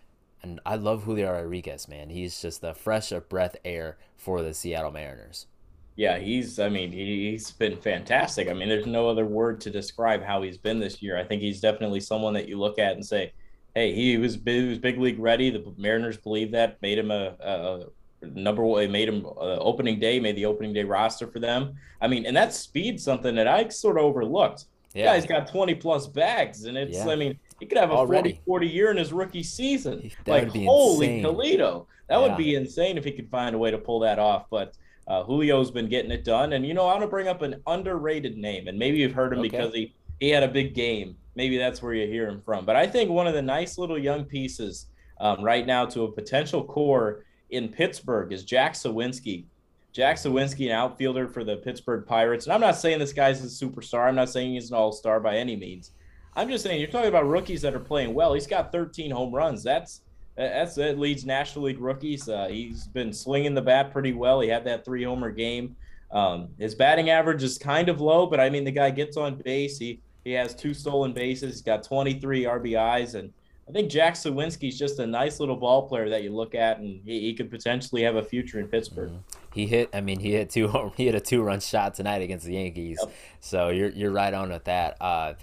and 0.42 0.60
I 0.66 0.76
love 0.76 1.04
Julio 1.04 1.32
Rodriguez, 1.32 1.88
man. 1.88 2.10
He's 2.10 2.40
just 2.40 2.60
the 2.60 2.74
fresh 2.74 3.12
of 3.12 3.28
breath 3.28 3.56
air 3.64 3.98
for 4.16 4.42
the 4.42 4.54
Seattle 4.54 4.90
Mariners. 4.90 5.46
Yeah, 5.94 6.18
he's. 6.18 6.58
I 6.58 6.68
mean, 6.68 6.90
he's 6.90 7.50
been 7.50 7.76
fantastic. 7.76 8.48
I 8.48 8.54
mean, 8.54 8.68
there's 8.68 8.86
no 8.86 9.08
other 9.08 9.26
word 9.26 9.60
to 9.62 9.70
describe 9.70 10.22
how 10.22 10.42
he's 10.42 10.56
been 10.56 10.80
this 10.80 11.02
year. 11.02 11.18
I 11.18 11.24
think 11.24 11.42
he's 11.42 11.60
definitely 11.60 12.00
someone 12.00 12.32
that 12.34 12.48
you 12.48 12.58
look 12.58 12.78
at 12.78 12.92
and 12.92 13.04
say, 13.04 13.32
"Hey, 13.74 13.94
he 13.94 14.16
was 14.16 14.38
he 14.44 14.68
was 14.68 14.78
big 14.78 14.98
league 14.98 15.18
ready." 15.18 15.50
The 15.50 15.62
Mariners 15.76 16.16
believe 16.16 16.50
that, 16.52 16.80
made 16.80 16.98
him 16.98 17.10
a, 17.10 17.36
a 17.40 17.84
number 18.22 18.64
one. 18.64 18.90
Made 18.90 19.08
him 19.08 19.26
uh, 19.26 19.58
opening 19.58 20.00
day, 20.00 20.18
made 20.18 20.36
the 20.36 20.46
opening 20.46 20.72
day 20.72 20.84
roster 20.84 21.26
for 21.26 21.40
them. 21.40 21.74
I 22.00 22.08
mean, 22.08 22.24
and 22.24 22.34
that 22.36 22.54
speed 22.54 22.98
something 22.98 23.34
that 23.34 23.46
I 23.46 23.68
sort 23.68 23.98
of 23.98 24.04
overlooked. 24.04 24.64
Yeah, 24.94 25.14
he's 25.14 25.26
got 25.26 25.46
20 25.46 25.74
plus 25.74 26.06
bags, 26.06 26.64
and 26.64 26.76
it's. 26.76 26.98
Yeah. 26.98 27.08
I 27.10 27.16
mean, 27.16 27.38
he 27.62 27.66
could 27.68 27.78
have 27.78 27.92
a 27.92 28.06
40, 28.06 28.40
40 28.44 28.66
year 28.66 28.90
in 28.90 28.96
his 28.96 29.12
rookie 29.12 29.44
season. 29.44 30.10
That 30.24 30.52
like 30.52 30.64
holy 30.64 31.06
insane. 31.06 31.22
Toledo, 31.22 31.86
that 32.08 32.18
yeah. 32.18 32.26
would 32.26 32.36
be 32.36 32.56
insane 32.56 32.98
if 32.98 33.04
he 33.04 33.12
could 33.12 33.30
find 33.30 33.54
a 33.54 33.58
way 33.58 33.70
to 33.70 33.78
pull 33.78 34.00
that 34.00 34.18
off. 34.18 34.46
But 34.50 34.74
uh, 35.06 35.22
Julio's 35.22 35.70
been 35.70 35.88
getting 35.88 36.10
it 36.10 36.24
done, 36.24 36.54
and 36.54 36.66
you 36.66 36.74
know 36.74 36.86
I 36.86 36.94
want 36.94 37.02
to 37.02 37.06
bring 37.06 37.28
up 37.28 37.40
an 37.40 37.62
underrated 37.68 38.36
name, 38.36 38.66
and 38.66 38.76
maybe 38.76 38.98
you've 38.98 39.12
heard 39.12 39.32
him 39.32 39.38
okay. 39.38 39.48
because 39.48 39.72
he 39.72 39.94
he 40.18 40.30
had 40.30 40.42
a 40.42 40.48
big 40.48 40.74
game. 40.74 41.14
Maybe 41.36 41.56
that's 41.56 41.80
where 41.80 41.94
you 41.94 42.08
hear 42.08 42.26
him 42.26 42.42
from. 42.44 42.66
But 42.66 42.74
I 42.74 42.84
think 42.84 43.10
one 43.10 43.28
of 43.28 43.34
the 43.34 43.42
nice 43.42 43.78
little 43.78 43.96
young 43.96 44.24
pieces 44.24 44.86
um, 45.20 45.44
right 45.44 45.64
now 45.64 45.86
to 45.86 46.02
a 46.02 46.10
potential 46.10 46.64
core 46.64 47.24
in 47.50 47.68
Pittsburgh 47.68 48.32
is 48.32 48.42
Jack 48.42 48.72
Suwinski. 48.72 49.44
Jack 49.92 50.16
Suwinski, 50.16 50.66
an 50.66 50.72
outfielder 50.72 51.28
for 51.28 51.44
the 51.44 51.58
Pittsburgh 51.58 52.06
Pirates. 52.06 52.46
And 52.46 52.52
I'm 52.52 52.60
not 52.60 52.76
saying 52.76 52.98
this 52.98 53.12
guy's 53.12 53.40
a 53.44 53.66
superstar. 53.66 54.08
I'm 54.08 54.16
not 54.16 54.30
saying 54.30 54.54
he's 54.54 54.70
an 54.70 54.76
all 54.76 54.90
star 54.90 55.20
by 55.20 55.36
any 55.36 55.54
means. 55.54 55.92
I'm 56.34 56.48
just 56.48 56.64
saying 56.64 56.80
you're 56.80 56.90
talking 56.90 57.08
about 57.08 57.26
rookies 57.26 57.62
that 57.62 57.74
are 57.74 57.80
playing 57.80 58.14
well. 58.14 58.34
He's 58.34 58.46
got 58.46 58.72
13 58.72 59.10
home 59.10 59.34
runs. 59.34 59.62
That's 59.62 60.02
that's 60.36 60.74
that 60.76 60.98
leads 60.98 61.26
National 61.26 61.66
League 61.66 61.78
rookies. 61.78 62.28
Uh, 62.28 62.48
he's 62.48 62.86
been 62.86 63.12
slinging 63.12 63.54
the 63.54 63.62
bat 63.62 63.92
pretty 63.92 64.12
well. 64.12 64.40
He 64.40 64.48
had 64.48 64.64
that 64.64 64.84
three 64.84 65.04
homer 65.04 65.30
game. 65.30 65.76
Um, 66.10 66.48
his 66.58 66.74
batting 66.74 67.10
average 67.10 67.42
is 67.42 67.58
kind 67.58 67.88
of 67.88 68.00
low, 68.00 68.26
but 68.26 68.40
I 68.40 68.50
mean 68.50 68.64
the 68.64 68.70
guy 68.70 68.90
gets 68.90 69.16
on 69.16 69.36
base. 69.44 69.78
He 69.78 70.00
he 70.24 70.32
has 70.32 70.54
two 70.54 70.72
stolen 70.72 71.12
bases. 71.12 71.54
He's 71.54 71.62
got 71.62 71.82
23 71.82 72.44
RBIs, 72.44 73.14
and 73.14 73.32
I 73.68 73.72
think 73.72 73.90
Jack 73.90 74.14
Suwinski's 74.14 74.78
just 74.78 74.98
a 75.00 75.06
nice 75.06 75.40
little 75.40 75.56
ball 75.56 75.88
player 75.88 76.08
that 76.10 76.22
you 76.22 76.30
look 76.30 76.54
at, 76.54 76.78
and 76.78 77.00
he, 77.04 77.20
he 77.20 77.34
could 77.34 77.50
potentially 77.50 78.02
have 78.02 78.16
a 78.16 78.22
future 78.22 78.60
in 78.60 78.68
Pittsburgh. 78.68 79.10
Mm-hmm. 79.10 79.38
He 79.52 79.66
hit. 79.66 79.90
I 79.92 80.00
mean, 80.00 80.20
he 80.20 80.32
hit 80.32 80.50
two. 80.50 80.68
He 80.96 81.06
hit 81.06 81.14
a 81.14 81.20
two 81.20 81.42
run 81.42 81.60
shot 81.60 81.94
tonight 81.94 82.22
against 82.22 82.46
the 82.46 82.54
Yankees. 82.54 82.98
Yep. 83.02 83.12
So 83.40 83.68
you're 83.70 83.90
you're 83.90 84.12
right 84.12 84.32
on 84.32 84.50
with 84.50 84.64
that. 84.64 84.96
Uh, 85.00 85.34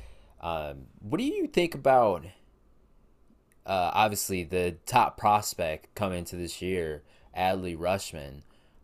um, 0.42 0.88
what 1.00 1.18
do 1.18 1.24
you 1.24 1.48
think 1.48 1.76
about? 1.76 2.26
uh, 3.66 3.92
obviously 3.94 4.44
the 4.44 4.78
top 4.86 5.18
prospect 5.18 5.94
coming 5.94 6.20
into 6.20 6.36
this 6.36 6.62
year, 6.62 7.04
Adley 7.38 7.78
Rutschman? 7.78 8.42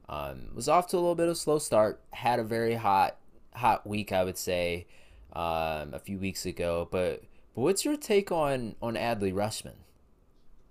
um, 0.08 0.50
was 0.54 0.70
off 0.70 0.88
to 0.88 0.98
a 0.98 1.00
little 1.00 1.16
bit 1.16 1.30
of 1.30 1.38
slow 1.38 1.60
start. 1.60 2.02
Had 2.12 2.40
a 2.40 2.44
very 2.44 2.76
hot 2.76 3.18
hot 3.54 3.88
week, 3.88 4.12
I 4.12 4.24
would 4.24 4.38
say, 4.38 4.86
um, 5.34 5.94
a 5.94 6.00
few 6.04 6.20
weeks 6.20 6.46
ago. 6.46 6.88
But 6.92 7.24
but 7.54 7.62
what's 7.62 7.86
your 7.86 7.98
take 7.98 8.32
on 8.32 8.76
on 8.82 8.96
Adley 8.96 9.34
Rutschman? 9.34 9.76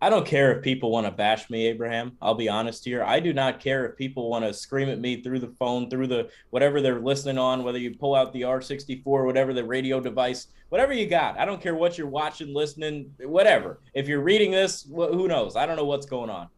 I 0.05 0.11
don't 0.11 0.27
care 0.27 0.55
if 0.55 0.63
people 0.63 0.91
want 0.91 1.07
to 1.07 1.11
bash 1.11 1.49
me, 1.49 1.67
Abraham. 1.67 2.19
I'll 2.21 2.35
be 2.35 2.47
honest 2.47 2.85
here. 2.85 3.03
I 3.03 3.21
do 3.21 3.33
not 3.33 3.59
care 3.59 3.87
if 3.87 3.97
people 3.97 4.29
want 4.29 4.45
to 4.45 4.53
scream 4.53 4.91
at 4.91 5.01
me 5.01 5.23
through 5.23 5.39
the 5.39 5.55
phone, 5.59 5.89
through 5.89 6.09
the 6.09 6.29
whatever 6.51 6.83
they're 6.83 7.01
listening 7.01 7.39
on, 7.39 7.65
whether 7.65 7.79
you 7.79 7.97
pull 7.97 8.15
out 8.15 8.31
the 8.35 8.43
R64, 8.43 9.25
whatever 9.25 9.55
the 9.55 9.65
radio 9.65 10.01
device, 10.01 10.49
whatever 10.69 10.93
you 10.93 11.07
got. 11.07 11.39
I 11.39 11.47
don't 11.47 11.59
care 11.59 11.75
what 11.75 11.97
you're 11.97 12.07
watching, 12.07 12.53
listening, 12.53 13.15
whatever. 13.21 13.81
If 13.95 14.07
you're 14.07 14.21
reading 14.21 14.51
this, 14.51 14.87
who 14.95 15.27
knows? 15.27 15.57
I 15.57 15.65
don't 15.65 15.77
know 15.77 15.87
what's 15.87 16.05
going 16.05 16.29
on. 16.29 16.49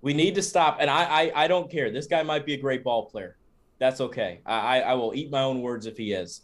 We 0.00 0.12
need 0.12 0.34
to 0.34 0.42
stop. 0.42 0.78
And 0.80 0.90
I, 0.90 1.04
I, 1.04 1.44
I 1.44 1.46
don't 1.46 1.70
care. 1.70 1.92
This 1.92 2.08
guy 2.08 2.24
might 2.24 2.44
be 2.44 2.54
a 2.54 2.60
great 2.60 2.82
ball 2.82 3.06
player. 3.06 3.36
That's 3.78 4.00
okay. 4.00 4.40
I, 4.44 4.80
I 4.80 4.94
will 4.94 5.14
eat 5.14 5.30
my 5.30 5.42
own 5.42 5.62
words 5.62 5.86
if 5.86 5.96
he 5.96 6.12
is. 6.12 6.40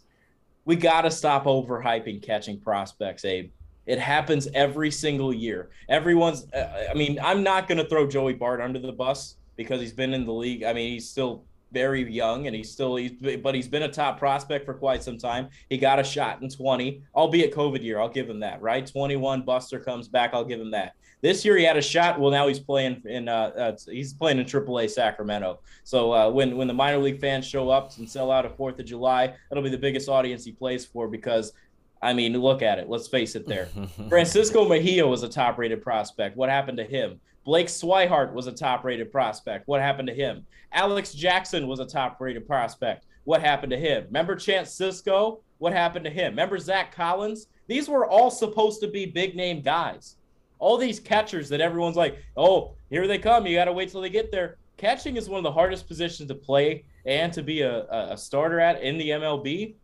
We 0.63 0.77
got 0.77 1.01
to 1.01 1.11
stop 1.11 1.43
overhyping 1.43 2.23
catching 2.23 2.61
prospects, 2.61 3.25
Abe. 3.25 3.51
It 3.85 3.99
happens 3.99 4.47
every 4.53 4.91
single 4.91 5.33
year. 5.33 5.69
Everyone's, 5.89 6.45
uh, 6.53 6.87
I 6.89 6.93
mean, 6.93 7.19
I'm 7.21 7.43
not 7.43 7.67
going 7.67 7.77
to 7.77 7.85
throw 7.85 8.07
Joey 8.07 8.33
Bart 8.33 8.61
under 8.61 8.79
the 8.79 8.91
bus 8.91 9.35
because 9.55 9.81
he's 9.81 9.93
been 9.93 10.13
in 10.13 10.25
the 10.25 10.33
league. 10.33 10.63
I 10.63 10.73
mean, 10.73 10.93
he's 10.93 11.09
still 11.09 11.43
very 11.71 12.09
young 12.11 12.47
and 12.47 12.55
he's 12.55 12.71
still, 12.71 12.95
he's, 12.95 13.11
but 13.41 13.55
he's 13.55 13.67
been 13.67 13.83
a 13.83 13.91
top 13.91 14.19
prospect 14.19 14.65
for 14.65 14.73
quite 14.73 15.03
some 15.03 15.17
time. 15.17 15.49
He 15.69 15.77
got 15.77 15.99
a 15.99 16.03
shot 16.03 16.41
in 16.41 16.49
20, 16.49 17.01
albeit 17.15 17.53
COVID 17.53 17.83
year. 17.83 17.99
I'll 17.99 18.09
give 18.09 18.29
him 18.29 18.39
that, 18.39 18.61
right? 18.61 18.85
21, 18.85 19.43
Buster 19.43 19.79
comes 19.79 20.07
back. 20.07 20.31
I'll 20.33 20.45
give 20.45 20.61
him 20.61 20.71
that. 20.71 20.95
This 21.23 21.45
year 21.45 21.55
he 21.55 21.63
had 21.63 21.77
a 21.77 21.81
shot. 21.81 22.19
Well, 22.19 22.31
now 22.31 22.49
he's 22.49 22.59
playing 22.59 23.01
in 23.05 23.29
uh, 23.29 23.51
uh 23.55 23.77
he's 23.89 24.13
playing 24.13 24.39
in 24.39 24.45
AAA 24.45 24.89
Sacramento. 24.89 25.61
So 25.85 26.11
uh, 26.11 26.29
when 26.29 26.57
when 26.57 26.67
the 26.67 26.73
minor 26.73 26.97
league 26.97 27.21
fans 27.21 27.47
show 27.47 27.69
up 27.69 27.97
and 27.97 28.09
sell 28.09 28.29
out 28.29 28.45
a 28.45 28.49
Fourth 28.49 28.77
of 28.77 28.85
July, 28.85 29.33
that'll 29.49 29.63
be 29.63 29.69
the 29.69 29.77
biggest 29.77 30.09
audience 30.09 30.43
he 30.43 30.51
plays 30.51 30.85
for 30.85 31.07
because 31.07 31.53
I 32.03 32.13
mean, 32.13 32.37
look 32.37 32.61
at 32.61 32.79
it. 32.79 32.89
Let's 32.89 33.07
face 33.07 33.35
it 33.35 33.47
there. 33.47 33.69
Francisco 34.09 34.67
Mejia 34.67 35.07
was 35.07 35.23
a 35.23 35.29
top 35.29 35.57
rated 35.57 35.81
prospect. 35.81 36.35
What 36.35 36.49
happened 36.49 36.77
to 36.77 36.83
him? 36.83 37.19
Blake 37.45 37.67
Swihart 37.67 38.33
was 38.33 38.47
a 38.47 38.51
top 38.51 38.83
rated 38.83 39.11
prospect. 39.11 39.67
What 39.67 39.81
happened 39.81 40.09
to 40.09 40.13
him? 40.13 40.45
Alex 40.73 41.13
Jackson 41.13 41.65
was 41.65 41.79
a 41.79 41.85
top 41.85 42.19
rated 42.19 42.45
prospect. 42.45 43.05
What 43.23 43.41
happened 43.41 43.71
to 43.71 43.77
him? 43.77 44.05
Remember 44.05 44.35
Chance 44.35 44.77
Sisco? 44.77 45.39
What 45.59 45.71
happened 45.71 46.03
to 46.03 46.11
him? 46.11 46.31
Remember 46.31 46.57
Zack 46.57 46.93
Collins? 46.93 47.47
These 47.67 47.87
were 47.87 48.05
all 48.05 48.29
supposed 48.29 48.81
to 48.81 48.87
be 48.87 49.05
big 49.05 49.35
name 49.35 49.61
guys. 49.61 50.17
All 50.59 50.77
these 50.77 50.99
catchers 50.99 51.47
that 51.49 51.61
everyone's 51.61 51.95
like, 51.95 52.17
oh, 52.35 52.75
here 52.89 53.07
they 53.07 53.17
come. 53.17 53.45
You 53.45 53.55
got 53.55 53.65
to 53.65 53.73
wait 53.73 53.89
till 53.89 54.01
they 54.01 54.09
get 54.09 54.31
there. 54.31 54.57
Catching 54.75 55.15
is 55.15 55.29
one 55.29 55.37
of 55.37 55.43
the 55.43 55.51
hardest 55.51 55.87
positions 55.87 56.27
to 56.27 56.35
play 56.35 56.83
and 57.05 57.31
to 57.31 57.43
be 57.43 57.61
a, 57.61 57.85
a 57.89 58.17
starter 58.17 58.59
at 58.59 58.81
in 58.81 58.97
the 58.97 59.09
MLB 59.09 59.75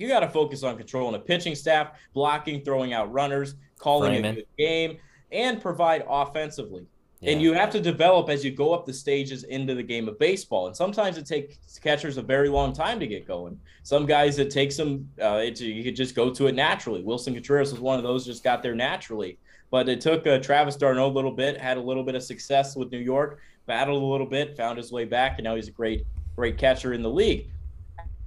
you 0.00 0.08
got 0.08 0.20
to 0.20 0.28
focus 0.28 0.62
on 0.62 0.76
controlling 0.78 1.14
a 1.14 1.18
pitching 1.18 1.54
staff, 1.54 1.92
blocking, 2.14 2.64
throwing 2.64 2.94
out 2.94 3.12
runners, 3.12 3.54
calling 3.78 4.12
Freeman. 4.12 4.32
a 4.32 4.34
good 4.36 4.46
game, 4.58 4.98
and 5.30 5.60
provide 5.60 6.04
offensively. 6.08 6.86
Yeah. 7.20 7.32
And 7.32 7.42
you 7.42 7.52
have 7.52 7.68
to 7.72 7.80
develop 7.80 8.30
as 8.30 8.42
you 8.42 8.50
go 8.50 8.72
up 8.72 8.86
the 8.86 8.94
stages 8.94 9.44
into 9.44 9.74
the 9.74 9.82
game 9.82 10.08
of 10.08 10.18
baseball. 10.18 10.68
And 10.68 10.74
sometimes 10.74 11.18
it 11.18 11.26
takes 11.26 11.78
catchers 11.78 12.16
a 12.16 12.22
very 12.22 12.48
long 12.48 12.72
time 12.72 12.98
to 12.98 13.06
get 13.06 13.28
going. 13.28 13.60
Some 13.82 14.06
guys 14.06 14.38
it 14.38 14.50
takes 14.50 14.78
them, 14.78 15.06
uh, 15.20 15.42
it, 15.44 15.60
you 15.60 15.84
could 15.84 15.96
just 15.96 16.14
go 16.14 16.32
to 16.32 16.46
it 16.46 16.54
naturally. 16.54 17.02
Willson 17.02 17.34
Contreras 17.34 17.72
was 17.72 17.80
one 17.80 17.98
of 17.98 18.04
those, 18.04 18.24
just 18.24 18.42
got 18.42 18.62
there 18.62 18.74
naturally. 18.74 19.38
But 19.70 19.90
it 19.90 20.00
took 20.00 20.26
uh, 20.26 20.38
Travis 20.38 20.76
d'Arnaud 20.76 21.08
a 21.08 21.12
little 21.12 21.30
bit, 21.30 21.60
had 21.60 21.76
a 21.76 21.80
little 21.80 22.02
bit 22.02 22.14
of 22.14 22.22
success 22.22 22.74
with 22.74 22.90
New 22.90 22.98
York, 22.98 23.38
battled 23.66 24.02
a 24.02 24.06
little 24.06 24.26
bit, 24.26 24.56
found 24.56 24.78
his 24.78 24.90
way 24.90 25.04
back, 25.04 25.34
and 25.36 25.44
now 25.44 25.56
he's 25.56 25.68
a 25.68 25.72
great, 25.72 26.06
great 26.34 26.56
catcher 26.56 26.94
in 26.94 27.02
the 27.02 27.10
league. 27.10 27.50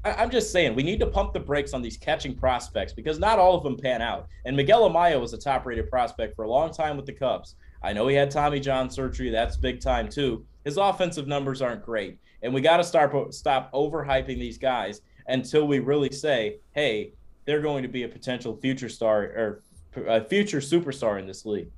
I'm 0.05 0.29
just 0.29 0.51
saying 0.51 0.75
we 0.75 0.83
need 0.83 1.00
to 1.00 1.07
pump 1.07 1.31
the 1.33 1.39
brakes 1.39 1.74
on 1.74 1.81
these 1.81 1.98
catching 1.98 2.36
prospects 2.36 2.91
because 2.91 3.19
not 3.19 3.39
all 3.39 3.55
of 3.55 3.63
them 3.63 3.77
pan 3.77 4.01
out. 4.01 4.27
And 4.45 4.55
Miguel 4.55 4.89
Amaya 4.89 5.19
was 5.19 5.33
a 5.33 5.38
top-rated 5.38 5.89
prospect 5.89 6.36
for 6.36 6.43
a 6.43 6.50
long 6.50 6.74
time 6.74 6.98
with 6.98 7.05
the 7.05 7.13
Cubs. 7.13 7.55
I 7.81 7.93
know 7.93 8.07
he 8.07 8.15
had 8.15 8.29
Tommy 8.29 8.60
John 8.60 8.89
surgery; 8.89 9.29
that's 9.29 9.57
big 9.57 9.81
time 9.81 10.10
too. 10.10 10.45
His 10.65 10.77
offensive 10.77 11.27
numbers 11.27 11.62
aren't 11.62 11.86
great, 11.86 12.17
and 12.41 12.53
we 12.53 12.62
got 12.62 12.77
to 12.77 12.83
start 12.83 13.33
stop 13.33 13.72
overhyping 13.74 14.39
these 14.39 14.57
guys 14.57 15.01
until 15.27 15.67
we 15.67 15.79
really 15.79 16.12
say, 16.12 16.60
"Hey, 16.72 17.13
they're 17.45 17.62
going 17.62 17.83
to 17.83 17.89
be 17.89 18.03
a 18.03 18.10
potential 18.10 18.57
future 18.57 18.89
star 18.89 19.24
or 19.24 19.63
a 20.07 20.24
future 20.24 20.60
superstar 20.60 21.19
in 21.19 21.27
this 21.27 21.45
league." 21.45 21.69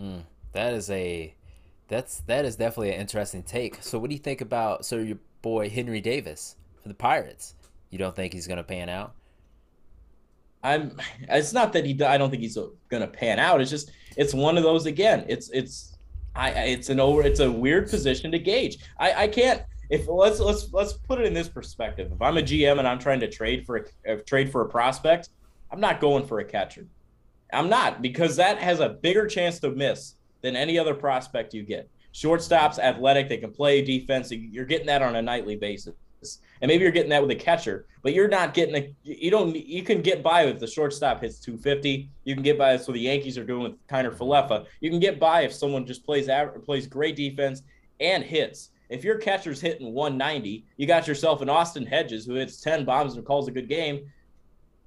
Mm, 0.00 0.22
that 0.52 0.74
is 0.74 0.90
a 0.90 1.34
that's 1.88 2.20
that 2.22 2.44
is 2.44 2.56
definitely 2.56 2.92
an 2.92 3.00
interesting 3.00 3.42
take. 3.42 3.82
So, 3.82 3.98
what 3.98 4.10
do 4.10 4.14
you 4.14 4.22
think 4.22 4.40
about 4.40 4.84
so 4.84 4.98
your 4.98 5.18
boy 5.42 5.68
Henry 5.68 6.00
Davis? 6.00 6.56
For 6.82 6.88
the 6.88 6.94
Pirates. 6.94 7.54
You 7.90 7.98
don't 7.98 8.14
think 8.14 8.32
he's 8.32 8.46
going 8.46 8.58
to 8.58 8.64
pan 8.64 8.88
out? 8.88 9.14
I'm. 10.62 10.96
It's 11.28 11.52
not 11.52 11.72
that 11.72 11.84
he. 11.84 12.02
I 12.02 12.18
don't 12.18 12.30
think 12.30 12.42
he's 12.42 12.56
going 12.56 13.02
to 13.02 13.08
pan 13.08 13.38
out. 13.38 13.60
It's 13.60 13.70
just. 13.70 13.92
It's 14.16 14.34
one 14.34 14.56
of 14.56 14.62
those 14.62 14.86
again. 14.86 15.24
It's. 15.28 15.48
It's. 15.50 15.96
I. 16.34 16.50
It's 16.50 16.88
an 16.88 17.00
over. 17.00 17.22
It's 17.22 17.40
a 17.40 17.50
weird 17.50 17.88
position 17.88 18.30
to 18.32 18.38
gauge. 18.38 18.78
I. 18.98 19.24
I 19.24 19.28
can't. 19.28 19.62
If 19.88 20.06
let's 20.06 20.38
let's 20.38 20.72
let's 20.72 20.92
put 20.92 21.18
it 21.20 21.26
in 21.26 21.34
this 21.34 21.48
perspective. 21.48 22.12
If 22.12 22.22
I'm 22.22 22.36
a 22.36 22.42
GM 22.42 22.78
and 22.78 22.86
I'm 22.86 22.98
trying 22.98 23.20
to 23.20 23.28
trade 23.28 23.66
for 23.66 23.86
a 24.06 24.12
uh, 24.12 24.16
trade 24.26 24.52
for 24.52 24.62
a 24.62 24.68
prospect, 24.68 25.30
I'm 25.72 25.80
not 25.80 26.00
going 26.00 26.26
for 26.26 26.40
a 26.40 26.44
catcher. 26.44 26.86
I'm 27.52 27.68
not 27.68 28.00
because 28.00 28.36
that 28.36 28.58
has 28.58 28.78
a 28.78 28.90
bigger 28.90 29.26
chance 29.26 29.58
to 29.60 29.70
miss 29.70 30.14
than 30.42 30.54
any 30.54 30.78
other 30.78 30.94
prospect 30.94 31.54
you 31.54 31.64
get. 31.64 31.88
Shortstops, 32.14 32.78
athletic, 32.78 33.28
they 33.28 33.38
can 33.38 33.50
play 33.50 33.82
defense. 33.82 34.30
You're 34.30 34.64
getting 34.64 34.86
that 34.86 35.02
on 35.02 35.16
a 35.16 35.22
nightly 35.22 35.56
basis 35.56 35.94
and 36.60 36.68
maybe 36.68 36.82
you're 36.82 36.92
getting 36.92 37.10
that 37.10 37.22
with 37.22 37.30
a 37.30 37.36
catcher, 37.36 37.86
but 38.02 38.12
you're 38.12 38.28
not 38.28 38.54
getting 38.54 38.76
a. 38.76 38.94
You 39.02 39.30
don't. 39.30 39.54
You 39.54 39.82
can 39.82 40.02
get 40.02 40.22
by 40.22 40.42
if 40.42 40.58
the 40.58 40.66
shortstop 40.66 41.22
hits 41.22 41.38
250. 41.40 42.10
You 42.24 42.34
can 42.34 42.42
get 42.42 42.58
by. 42.58 42.72
That's 42.72 42.86
what 42.86 42.94
the 42.94 43.00
Yankees 43.00 43.38
are 43.38 43.44
doing 43.44 43.62
with 43.62 43.86
Kiner 43.88 44.14
Falefa. 44.14 44.66
You 44.80 44.90
can 44.90 45.00
get 45.00 45.18
by 45.18 45.42
if 45.42 45.52
someone 45.52 45.86
just 45.86 46.04
plays 46.04 46.28
plays 46.64 46.86
great 46.86 47.16
defense 47.16 47.62
and 48.00 48.22
hits. 48.22 48.70
If 48.90 49.04
your 49.04 49.18
catcher's 49.18 49.60
hitting 49.60 49.94
190, 49.94 50.66
you 50.76 50.86
got 50.86 51.06
yourself 51.06 51.40
an 51.42 51.48
Austin 51.48 51.86
Hedges 51.86 52.26
who 52.26 52.34
hits 52.34 52.60
10 52.60 52.84
bombs 52.84 53.14
and 53.14 53.24
calls 53.24 53.46
a 53.46 53.52
good 53.52 53.68
game. 53.68 54.10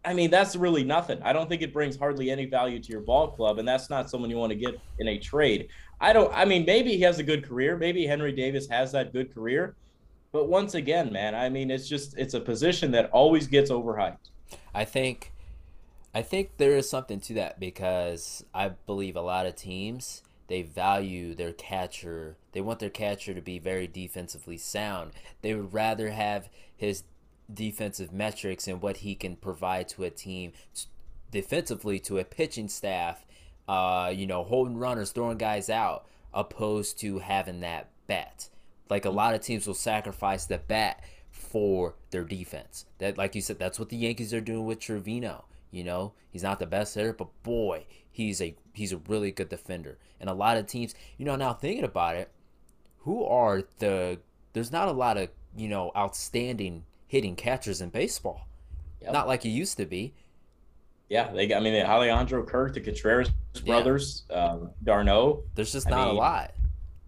I 0.05 0.13
mean, 0.13 0.29
that's 0.29 0.57
really 0.57 0.83
nothing. 0.83 1.21
I 1.23 1.31
don't 1.31 1.47
think 1.47 1.61
it 1.61 1.71
brings 1.71 1.95
hardly 1.95 2.29
any 2.29 2.45
value 2.45 2.79
to 2.79 2.91
your 2.91 2.99
ball 2.99 3.29
club, 3.29 3.59
and 3.59 3.67
that's 3.67 3.89
not 3.89 4.09
someone 4.09 4.29
you 4.29 4.35
want 4.35 4.51
to 4.51 4.57
get 4.57 4.79
in 4.99 5.07
a 5.07 5.17
trade. 5.17 5.69
I 6.01 6.11
don't. 6.11 6.31
I 6.33 6.43
mean, 6.43 6.65
maybe 6.65 6.91
he 6.91 7.01
has 7.01 7.19
a 7.19 7.23
good 7.23 7.47
career. 7.47 7.77
Maybe 7.77 8.05
Henry 8.05 8.33
Davis 8.33 8.67
has 8.67 8.91
that 8.91 9.13
good 9.13 9.33
career, 9.33 9.77
but 10.33 10.49
once 10.49 10.73
again, 10.73 11.13
man, 11.13 11.35
I 11.35 11.47
mean, 11.47 11.71
it's 11.71 11.87
just 11.87 12.17
it's 12.17 12.33
a 12.33 12.41
position 12.41 12.91
that 12.91 13.09
always 13.11 13.47
gets 13.47 13.71
overhyped. 13.71 14.17
I 14.73 14.83
think 14.83 15.31
I 16.13 16.21
think 16.21 16.57
there 16.57 16.75
is 16.75 16.89
something 16.89 17.21
to 17.21 17.33
that 17.35 17.59
because 17.59 18.43
I 18.53 18.69
believe 18.69 19.15
a 19.15 19.21
lot 19.21 19.45
of 19.45 19.55
teams 19.55 20.23
they 20.47 20.61
value 20.61 21.33
their 21.33 21.53
catcher. 21.53 22.35
They 22.51 22.61
want 22.61 22.79
their 22.79 22.89
catcher 22.89 23.33
to 23.33 23.41
be 23.41 23.59
very 23.59 23.87
defensively 23.87 24.57
sound. 24.57 25.11
They 25.41 25.53
would 25.53 25.73
rather 25.73 26.11
have 26.11 26.49
his 26.75 27.03
defensive 27.51 28.11
metrics 28.11 28.67
and 28.67 28.81
what 28.81 28.97
he 28.97 29.15
can 29.15 29.35
provide 29.35 29.87
to 29.89 30.03
a 30.03 30.09
team 30.09 30.51
defensively 31.31 31.99
to 31.99 32.19
a 32.19 32.23
pitching 32.23 32.67
staff, 32.67 33.25
uh, 33.67 34.11
you 34.13 34.27
know, 34.27 34.43
holding 34.43 34.77
runners, 34.77 35.11
throwing 35.11 35.37
guys 35.37 35.69
out, 35.69 36.05
opposed 36.33 36.99
to 36.99 37.19
having 37.19 37.61
that 37.61 37.89
bet. 38.07 38.49
Like 38.89 39.05
a 39.05 39.09
lot 39.09 39.33
of 39.33 39.41
teams 39.41 39.67
will 39.67 39.73
sacrifice 39.73 40.45
the 40.45 40.57
bat 40.57 41.03
for 41.31 41.95
their 42.11 42.23
defense. 42.23 42.85
That, 42.99 43.17
like 43.17 43.35
you 43.35 43.41
said, 43.41 43.59
that's 43.59 43.79
what 43.79 43.89
the 43.89 43.97
Yankees 43.97 44.33
are 44.33 44.41
doing 44.41 44.65
with 44.65 44.79
Trevino. 44.79 45.45
You 45.71 45.83
know, 45.83 46.13
he's 46.29 46.43
not 46.43 46.59
the 46.59 46.67
best 46.67 46.95
hitter, 46.95 47.13
but 47.13 47.29
boy, 47.43 47.85
he's 48.11 48.41
a 48.41 48.55
he's 48.73 48.93
a 48.93 48.97
really 48.97 49.31
good 49.31 49.49
defender. 49.49 49.97
And 50.19 50.29
a 50.29 50.33
lot 50.33 50.57
of 50.57 50.67
teams, 50.67 50.93
you 51.17 51.25
know, 51.25 51.35
now 51.35 51.53
thinking 51.53 51.83
about 51.83 52.15
it, 52.15 52.29
who 52.99 53.25
are 53.25 53.63
the 53.79 54.19
there's 54.53 54.71
not 54.71 54.87
a 54.87 54.91
lot 54.91 55.17
of 55.17 55.29
you 55.55 55.67
know 55.67 55.91
outstanding 55.95 56.85
hitting 57.07 57.35
catchers 57.35 57.81
in 57.81 57.89
baseball. 57.89 58.47
Yep. 59.01 59.13
Not 59.13 59.27
like 59.27 59.45
it 59.45 59.49
used 59.49 59.77
to 59.77 59.85
be. 59.85 60.13
Yeah, 61.09 61.31
they. 61.31 61.53
I 61.53 61.59
mean, 61.59 61.75
Alejandro 61.85 62.43
Kirk, 62.43 62.73
the 62.73 62.81
Contreras 62.81 63.29
brothers, 63.65 64.23
yeah. 64.29 64.45
um, 64.45 64.71
d'Arnaud. 64.83 65.43
There's 65.55 65.71
just 65.71 65.89
not 65.89 65.99
I 65.99 66.05
mean, 66.05 66.15
a 66.15 66.17
lot. 66.17 66.53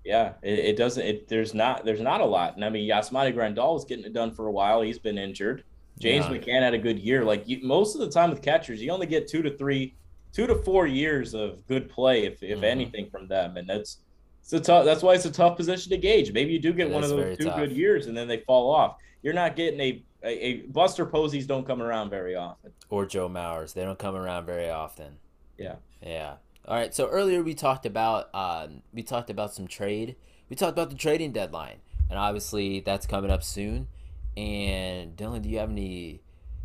Yeah, 0.05 0.33
it, 0.43 0.59
it, 0.59 0.77
doesn't. 0.77 1.03
It 1.03 1.27
there's 1.27 1.55
not 1.55 1.83
there's 1.83 1.99
not 1.99 2.21
a 2.21 2.25
lot. 2.25 2.55
And 2.55 2.63
I 2.63 2.69
mean, 2.69 2.87
Yasmani 2.87 3.33
Grandal 3.33 3.73
was 3.73 3.85
getting 3.85 4.05
it 4.05 4.13
done 4.13 4.31
for 4.31 4.45
a 4.45 4.51
while. 4.51 4.81
He's 4.81 4.99
been 4.99 5.17
injured. 5.17 5.63
James 5.99 6.25
yeah. 6.25 6.37
McCann 6.37 6.61
had 6.61 6.75
a 6.75 6.77
good 6.77 6.99
year. 6.99 7.25
Like 7.25 7.47
you, 7.47 7.59
most 7.63 7.95
of 7.95 8.01
the 8.01 8.09
time 8.09 8.29
with 8.29 8.43
catchers, 8.43 8.81
you 8.81 8.91
only 8.91 9.07
get 9.07 9.27
two 9.27 9.41
to 9.41 9.57
three, 9.57 9.95
two 10.31 10.45
to 10.45 10.55
four 10.55 10.85
years 10.85 11.33
of 11.33 11.65
good 11.67 11.89
play, 11.89 12.25
if 12.25 12.43
if 12.43 12.57
mm-hmm. 12.57 12.63
anything, 12.65 13.09
from 13.09 13.27
them. 13.27 13.57
And 13.57 13.67
that's 13.67 13.97
it's 14.41 14.53
a 14.53 14.59
tough. 14.59 14.85
That's 14.85 15.01
why 15.01 15.15
it's 15.15 15.25
a 15.25 15.31
tough 15.31 15.57
position 15.57 15.89
to 15.89 15.97
gauge. 15.97 16.31
Maybe 16.31 16.53
you 16.53 16.59
do 16.59 16.71
get 16.71 16.87
it 16.87 16.93
one 16.93 17.03
of 17.03 17.09
those 17.09 17.35
two 17.37 17.45
tough. 17.45 17.57
good 17.57 17.71
years, 17.71 18.05
and 18.05 18.15
then 18.15 18.27
they 18.27 18.41
fall 18.41 18.69
off. 18.73 18.97
You're 19.23 19.33
not 19.33 19.55
getting 19.55 19.79
a, 19.79 20.03
a, 20.23 20.27
a 20.27 20.53
Buster 20.67 21.03
Poseys 21.07 21.47
don't 21.47 21.65
come 21.65 21.81
around 21.81 22.11
very 22.11 22.35
often. 22.35 22.71
Or 22.91 23.07
Joe 23.07 23.27
Mauers, 23.27 23.73
they 23.73 23.83
don't 23.83 23.97
come 23.97 24.15
around 24.15 24.45
very 24.45 24.69
often. 24.69 25.17
Yeah. 25.57 25.75
Yeah. 25.99 26.35
All 26.67 26.75
right. 26.75 26.93
So 26.95 27.07
earlier 27.07 27.43
we 27.43 27.53
talked 27.53 27.85
about 27.85 28.33
um, 28.33 28.81
we 28.91 29.03
talked 29.03 29.29
about 29.29 29.53
some 29.53 29.67
trade. 29.67 30.15
We 30.49 30.55
talked 30.55 30.71
about 30.71 30.89
the 30.89 30.95
trading 30.95 31.31
deadline, 31.31 31.77
and 32.09 32.17
obviously 32.17 32.79
that's 32.79 33.05
coming 33.05 33.29
up 33.29 33.43
soon. 33.43 33.87
And 34.35 35.15
Dylan, 35.15 35.43
do 35.43 35.49
you 35.49 35.59
have 35.59 35.69
any 35.69 36.21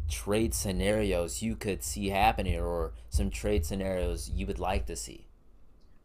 trade 0.09 0.55
scenarios 0.55 1.43
you 1.43 1.55
could 1.55 1.83
see 1.83 2.09
happening, 2.09 2.59
or 2.59 2.93
some 3.11 3.31
trade 3.31 3.67
scenarios 3.67 4.31
you 4.31 4.47
would 4.47 4.59
like 4.59 4.87
to 4.87 4.97
see? 4.97 5.27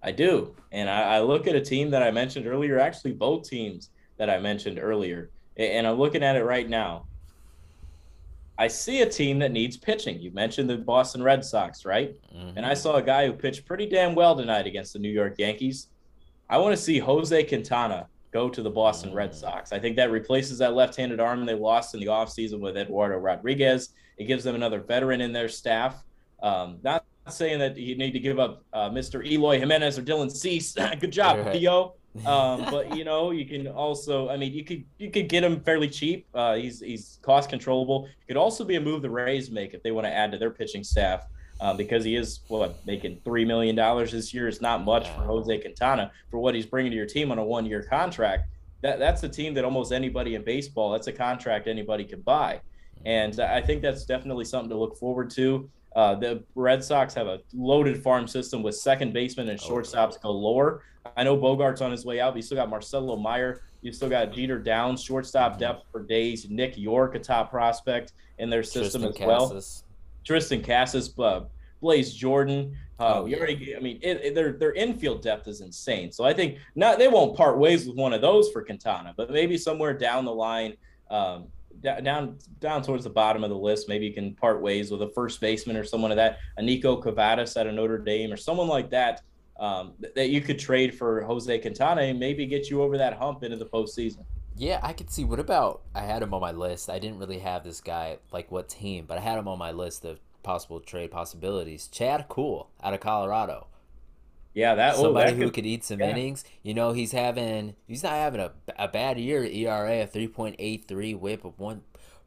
I 0.03 0.11
do, 0.11 0.55
and 0.73 0.89
I, 0.89 1.15
I 1.15 1.19
look 1.21 1.47
at 1.47 1.55
a 1.55 1.61
team 1.61 1.91
that 1.91 2.03
I 2.03 2.11
mentioned 2.11 2.47
earlier. 2.47 2.79
Actually, 2.79 3.13
both 3.13 3.49
teams 3.49 3.91
that 4.17 4.29
I 4.29 4.39
mentioned 4.39 4.77
earlier, 4.77 5.31
and 5.55 5.87
I'm 5.87 5.97
looking 5.97 6.21
at 6.21 6.35
it 6.35 6.43
right 6.43 6.67
now. 6.67 7.07
I 8.57 8.67
see 8.67 9.01
a 9.01 9.09
team 9.09 9.39
that 9.39 9.51
needs 9.51 9.75
pitching. 9.75 10.19
You 10.19 10.31
mentioned 10.31 10.69
the 10.69 10.77
Boston 10.77 11.21
Red 11.21 11.43
Sox, 11.43 11.83
right? 11.83 12.15
Mm-hmm. 12.33 12.57
And 12.57 12.65
I 12.65 12.73
saw 12.73 12.95
a 12.95 13.01
guy 13.01 13.25
who 13.25 13.33
pitched 13.33 13.65
pretty 13.65 13.85
damn 13.85 14.15
well 14.15 14.35
tonight 14.35 14.65
against 14.65 14.93
the 14.93 14.99
New 14.99 15.09
York 15.09 15.35
Yankees. 15.37 15.87
I 16.49 16.57
want 16.57 16.75
to 16.75 16.81
see 16.81 16.99
Jose 16.99 17.43
Quintana 17.45 18.07
go 18.31 18.49
to 18.49 18.61
the 18.61 18.69
Boston 18.69 19.09
mm-hmm. 19.09 19.17
Red 19.17 19.31
mm. 19.31 19.35
Sox. 19.35 19.71
I 19.71 19.79
think 19.79 19.95
that 19.97 20.11
replaces 20.11 20.57
that 20.59 20.73
left-handed 20.73 21.19
arm 21.19 21.45
they 21.45 21.53
lost 21.53 21.93
in 21.93 21.99
the 21.99 22.07
offseason 22.07 22.59
with 22.59 22.77
Eduardo 22.77 23.17
Rodriguez. 23.17 23.89
It 24.17 24.25
gives 24.25 24.43
them 24.43 24.55
another 24.55 24.79
veteran 24.79 25.21
in 25.21 25.33
their 25.33 25.49
staff. 25.49 26.03
Um, 26.41 26.79
not 26.83 27.03
saying 27.29 27.59
that 27.59 27.77
you 27.77 27.97
need 27.97 28.11
to 28.11 28.19
give 28.19 28.39
up 28.39 28.63
uh, 28.71 28.89
Mr. 28.89 29.25
Eloy 29.25 29.59
Jimenez 29.59 29.97
or 29.97 30.03
Dylan 30.03 30.31
Cease. 30.31 30.75
Good 30.99 31.11
job, 31.11 31.39
right. 31.39 31.53
Theo. 31.53 31.95
Um, 32.25 32.65
but 32.71 32.95
you 32.95 33.03
know, 33.03 33.31
you 33.31 33.45
can 33.45 33.67
also, 33.67 34.29
I 34.29 34.37
mean, 34.37 34.53
you 34.53 34.63
could 34.63 34.85
you 34.97 35.11
could 35.11 35.27
get 35.27 35.43
him 35.43 35.59
fairly 35.59 35.89
cheap. 35.89 36.27
Uh, 36.33 36.55
he's 36.55 36.79
he's 36.79 37.19
cost 37.21 37.49
controllable. 37.49 38.05
It 38.05 38.27
could 38.27 38.37
also 38.37 38.63
be 38.63 38.75
a 38.75 38.81
move 38.81 39.01
the 39.01 39.09
Rays 39.09 39.51
make 39.51 39.73
if 39.73 39.83
they 39.83 39.91
want 39.91 40.05
to 40.05 40.13
add 40.13 40.31
to 40.31 40.37
their 40.37 40.51
pitching 40.51 40.83
staff. 40.83 41.27
Um, 41.61 41.77
because 41.77 42.03
he 42.03 42.17
is 42.17 42.41
what 42.49 42.85
making 42.85 43.21
three 43.23 43.45
million 43.45 43.75
dollars 43.75 44.11
this 44.11 44.33
year 44.33 44.49
is 44.49 44.59
not 44.59 44.83
much 44.83 45.07
for 45.09 45.21
Jose 45.21 45.57
Quintana 45.59 46.11
for 46.29 46.37
what 46.37 46.53
he's 46.53 46.65
bringing 46.65 46.91
to 46.91 46.97
your 46.97 47.05
team 47.05 47.31
on 47.31 47.37
a 47.37 47.43
one-year 47.43 47.83
contract. 47.83 48.49
That 48.81 48.99
that's 48.99 49.23
a 49.23 49.29
team 49.29 49.53
that 49.53 49.63
almost 49.63 49.93
anybody 49.93 50.35
in 50.35 50.43
baseball. 50.43 50.91
That's 50.91 51.07
a 51.07 51.13
contract 51.13 51.67
anybody 51.67 52.03
could 52.03 52.25
buy, 52.25 52.59
and 53.05 53.39
I 53.39 53.61
think 53.61 53.81
that's 53.81 54.03
definitely 54.05 54.43
something 54.43 54.69
to 54.69 54.77
look 54.77 54.97
forward 54.97 55.29
to. 55.31 55.69
Uh, 55.95 56.15
the 56.15 56.43
Red 56.55 56.83
Sox 56.83 57.13
have 57.13 57.27
a 57.27 57.39
loaded 57.53 58.03
farm 58.03 58.27
system 58.27 58.61
with 58.61 58.75
second 58.75 59.13
baseman 59.13 59.49
and 59.49 59.59
oh, 59.63 59.69
shortstops 59.69 60.19
galore. 60.19 60.83
I 61.15 61.23
know 61.23 61.37
Bogaerts 61.37 61.81
on 61.81 61.91
his 61.91 62.05
way 62.05 62.19
out, 62.19 62.33
but 62.33 62.37
you 62.37 62.41
still 62.41 62.57
got 62.57 62.69
Marcelo 62.69 63.15
Meyer. 63.15 63.61
You 63.81 63.93
still 63.93 64.09
got 64.09 64.33
Jeter 64.33 64.59
Downs, 64.59 65.01
shortstop 65.01 65.53
mm-hmm. 65.53 65.59
depth 65.59 65.85
for 65.91 66.03
days. 66.03 66.49
Nick 66.49 66.77
Yorke, 66.77 67.15
a 67.15 67.19
top 67.19 67.49
prospect 67.49 68.13
in 68.39 68.49
their 68.49 68.63
system 68.63 69.03
Triston 69.03 69.21
as 69.21 69.27
well. 69.27 69.49
Casas. 69.49 69.83
Triston 70.27 70.65
Casas, 70.65 71.13
uh, 71.19 71.41
Blaze 71.81 72.13
Jordan. 72.13 72.75
Uh, 72.99 73.19
oh, 73.19 73.33
already, 73.33 73.75
I 73.75 73.79
mean, 73.79 73.99
it, 74.01 74.21
it, 74.23 74.35
their 74.35 74.53
their 74.53 74.73
infield 74.73 75.21
depth 75.21 75.47
is 75.47 75.61
insane. 75.61 76.11
So 76.11 76.23
I 76.23 76.33
think 76.33 76.57
not 76.75 76.97
they 76.97 77.07
won't 77.07 77.37
part 77.37 77.57
ways 77.57 77.85
with 77.85 77.95
one 77.95 78.13
of 78.13 78.21
those 78.21 78.49
for 78.51 78.63
Quintana, 78.63 79.13
but 79.15 79.29
maybe 79.29 79.57
somewhere 79.57 79.93
down 79.93 80.25
the 80.25 80.33
line, 80.33 80.75
um, 81.11 81.45
down 81.81 82.37
down 82.59 82.81
towards 82.83 83.03
the 83.03 83.09
bottom 83.09 83.43
of 83.43 83.49
the 83.49 83.57
list, 83.57 83.89
maybe 83.89 84.05
you 84.05 84.13
can 84.13 84.33
part 84.35 84.61
ways 84.61 84.91
with 84.91 85.01
a 85.01 85.09
first 85.09 85.39
baseman 85.41 85.77
or 85.77 85.83
someone 85.83 86.11
of 86.11 86.17
that, 86.17 86.39
a 86.57 86.61
Niko 86.61 87.01
Kavadas 87.01 87.59
at 87.59 87.67
a 87.67 87.71
Notre 87.71 87.97
Dame 87.97 88.31
or 88.31 88.37
someone 88.37 88.67
like 88.67 88.89
that 88.89 89.21
um, 89.59 89.93
that 90.15 90.29
you 90.29 90.41
could 90.41 90.59
trade 90.59 90.95
for 90.95 91.21
Jose 91.21 91.59
Quintana 91.59 92.01
and 92.01 92.19
maybe 92.19 92.45
get 92.45 92.69
you 92.69 92.81
over 92.81 92.97
that 92.97 93.13
hump 93.13 93.43
into 93.43 93.57
the 93.57 93.65
postseason. 93.65 94.25
Yeah, 94.57 94.79
I 94.81 94.93
could 94.93 95.09
see. 95.09 95.25
What 95.25 95.39
about? 95.39 95.81
I 95.93 96.01
had 96.01 96.23
him 96.23 96.33
on 96.33 96.41
my 96.41 96.51
list. 96.51 96.89
I 96.89 96.99
didn't 96.99 97.19
really 97.19 97.39
have 97.39 97.63
this 97.63 97.81
guy 97.81 98.19
like 98.31 98.51
what 98.51 98.69
team, 98.69 99.05
but 99.05 99.17
I 99.17 99.21
had 99.21 99.37
him 99.37 99.47
on 99.47 99.59
my 99.59 99.71
list 99.71 100.05
of 100.05 100.19
possible 100.43 100.79
trade 100.79 101.11
possibilities. 101.11 101.87
Chad 101.87 102.27
Kuhl 102.29 102.69
out 102.81 102.93
of 102.93 102.99
Colorado. 103.01 103.67
Yeah, 104.55 104.73
that 104.75 104.95
somebody 104.95 105.31
oh, 105.31 105.31
that 105.31 105.35
who 105.35 105.43
could, 105.45 105.53
could 105.55 105.65
eat 105.65 105.83
some 105.83 105.99
yeah. 105.99 106.09
innings. 106.09 106.45
You 106.63 106.73
know, 106.73 106.93
he's 106.93 107.11
having 107.11 107.75
he's 107.87 108.03
not 108.03 108.13
having 108.13 108.39
a, 108.39 108.53
a 108.79 108.87
bad 108.87 109.19
year. 109.19 109.43
ERA 109.43 110.01
of 110.03 110.11
three 110.11 110.29
point 110.29 110.55
eight 110.59 110.87
three, 110.87 111.13
WHIP 111.13 111.43
of 111.43 111.59
one 111.59 111.81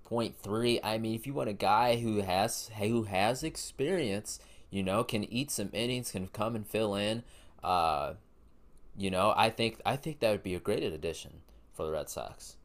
point 0.05 0.37
three. 0.38 0.79
I 0.85 0.99
mean, 0.99 1.14
if 1.14 1.27
you 1.27 1.33
want 1.33 1.49
a 1.49 1.55
guy 1.55 1.97
who 1.97 2.21
has 2.21 2.71
who 2.79 3.05
has 3.05 3.43
experience, 3.43 4.41
you 4.71 4.83
know, 4.83 5.05
can 5.05 5.25
eat 5.25 5.51
some 5.51 5.71
innings, 5.73 6.12
can 6.12 6.29
come 6.29 6.55
and 6.55 6.67
fill 6.67 6.95
in. 6.95 7.25
Uh, 7.64 8.12
you 8.95 9.11
know, 9.11 9.33
I 9.35 9.49
think 9.49 9.81
I 9.87 9.97
think 9.97 10.21
that 10.21 10.31
would 10.31 10.43
be 10.43 10.55
a 10.55 10.61
great 10.61 10.83
addition 10.83 11.41
for 11.73 11.87
the 11.87 11.93
Red 11.93 12.11
Sox. 12.11 12.57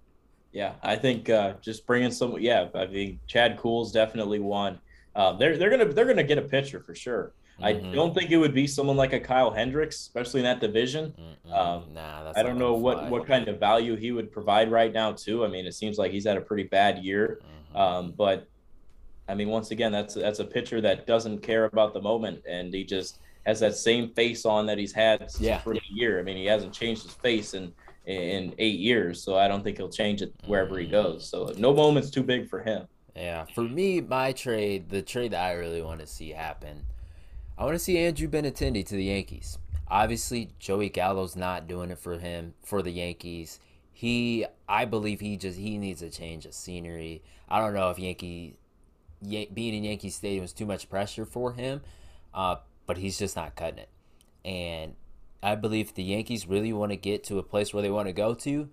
Yeah, 0.51 0.73
I 0.83 0.97
think 0.97 1.29
uh, 1.29 1.53
just 1.61 1.87
bringing 1.87 2.11
some. 2.11 2.37
Yeah, 2.37 2.67
I 2.75 2.85
think 2.85 3.19
Chad 3.27 3.57
Kuhl's 3.57 3.93
definitely 3.93 4.39
one. 4.39 4.79
Uh, 5.15 5.33
they're 5.33 5.57
they're 5.57 5.69
gonna 5.69 5.85
they're 5.85 6.05
gonna 6.05 6.23
get 6.23 6.37
a 6.37 6.43
pitcher 6.43 6.81
for 6.81 6.93
sure. 6.93 7.31
Mm-hmm. 7.61 7.91
I 7.91 7.93
don't 7.93 8.13
think 8.13 8.31
it 8.31 8.37
would 8.37 8.53
be 8.53 8.67
someone 8.67 8.97
like 8.97 9.13
a 9.13 9.19
Kyle 9.19 9.51
Hendricks, 9.51 9.97
especially 9.97 10.39
in 10.39 10.45
that 10.45 10.59
division. 10.59 11.13
Um, 11.51 11.85
nah, 11.93 12.33
I 12.35 12.41
don't 12.43 12.57
know 12.57 12.73
what, 12.73 13.09
what 13.09 13.27
kind 13.27 13.47
of 13.47 13.59
value 13.59 13.95
he 13.95 14.11
would 14.11 14.31
provide 14.31 14.71
right 14.71 14.91
now, 14.91 15.11
too. 15.11 15.45
I 15.45 15.47
mean, 15.47 15.65
it 15.65 15.73
seems 15.73 15.97
like 15.97 16.11
he's 16.11 16.25
had 16.25 16.37
a 16.37 16.41
pretty 16.41 16.63
bad 16.63 16.97
year. 16.99 17.39
Mm-hmm. 17.41 17.77
Um, 17.77 18.13
but 18.17 18.47
I 19.27 19.35
mean, 19.35 19.49
once 19.49 19.71
again, 19.71 19.91
that's 19.91 20.15
that's 20.15 20.39
a 20.39 20.45
pitcher 20.45 20.81
that 20.81 21.07
doesn't 21.07 21.39
care 21.39 21.65
about 21.65 21.93
the 21.93 22.01
moment, 22.01 22.43
and 22.47 22.73
he 22.73 22.83
just 22.83 23.19
has 23.45 23.59
that 23.59 23.75
same 23.75 24.09
face 24.13 24.45
on 24.45 24.65
that 24.65 24.77
he's 24.77 24.93
had 24.93 25.31
since 25.31 25.41
yeah. 25.41 25.61
the 25.65 25.79
year. 25.89 26.19
I 26.19 26.23
mean, 26.23 26.37
he 26.37 26.45
hasn't 26.45 26.73
changed 26.73 27.03
his 27.03 27.13
face 27.13 27.53
in 27.53 27.73
in 28.05 28.53
eight 28.57 28.79
years, 28.79 29.23
so 29.23 29.37
I 29.37 29.47
don't 29.47 29.63
think 29.63 29.77
he'll 29.77 29.89
change 29.89 30.21
it 30.21 30.33
wherever 30.45 30.77
he 30.77 30.85
mm-hmm. 30.85 30.91
goes. 30.91 31.29
So 31.29 31.53
no 31.57 31.73
moment's 31.73 32.09
too 32.09 32.23
big 32.23 32.49
for 32.49 32.61
him. 32.61 32.87
Yeah, 33.15 33.45
for 33.53 33.61
me, 33.61 34.01
my 34.01 34.33
trade, 34.33 34.89
the 34.89 35.01
trade 35.01 35.31
that 35.31 35.43
I 35.43 35.53
really 35.53 35.81
want 35.81 35.99
to 36.01 36.07
see 36.07 36.31
happen 36.31 36.83
I 37.63 37.65
want 37.65 37.75
to 37.75 37.79
see 37.79 37.97
Andrew 37.97 38.27
Benintendi 38.27 38.85
to 38.87 38.95
the 38.95 39.05
Yankees. 39.05 39.57
Obviously, 39.87 40.49
Joey 40.59 40.89
Gallo's 40.89 41.37
not 41.37 41.65
doing 41.65 41.91
it 41.91 41.97
for 41.97 42.17
him 42.19 42.55
for 42.61 42.81
the 42.81 42.91
Yankees. 42.91 43.61
He, 43.93 44.45
I 44.67 44.83
believe 44.83 45.21
he 45.21 45.37
just 45.37 45.57
he 45.57 45.77
needs 45.77 46.01
a 46.01 46.09
change 46.09 46.45
of 46.45 46.53
scenery. 46.53 47.23
I 47.47 47.59
don't 47.59 47.73
know 47.73 47.89
if 47.89 47.97
Yankee 47.97 48.57
being 49.21 49.75
in 49.75 49.85
Yankee 49.85 50.09
Stadium 50.09 50.43
is 50.43 50.51
too 50.51 50.65
much 50.65 50.89
pressure 50.89 51.23
for 51.23 51.53
him, 51.53 51.79
uh, 52.33 52.57
but 52.85 52.97
he's 52.97 53.17
just 53.17 53.37
not 53.37 53.55
cutting 53.55 53.79
it. 53.79 53.89
And 54.43 54.95
I 55.41 55.55
believe 55.55 55.93
the 55.93 56.03
Yankees 56.03 56.45
really 56.45 56.73
want 56.73 56.91
to 56.91 56.97
get 56.97 57.23
to 57.25 57.39
a 57.39 57.43
place 57.43 57.73
where 57.73 57.81
they 57.81 57.89
want 57.89 58.09
to 58.09 58.13
go 58.13 58.33
to, 58.33 58.67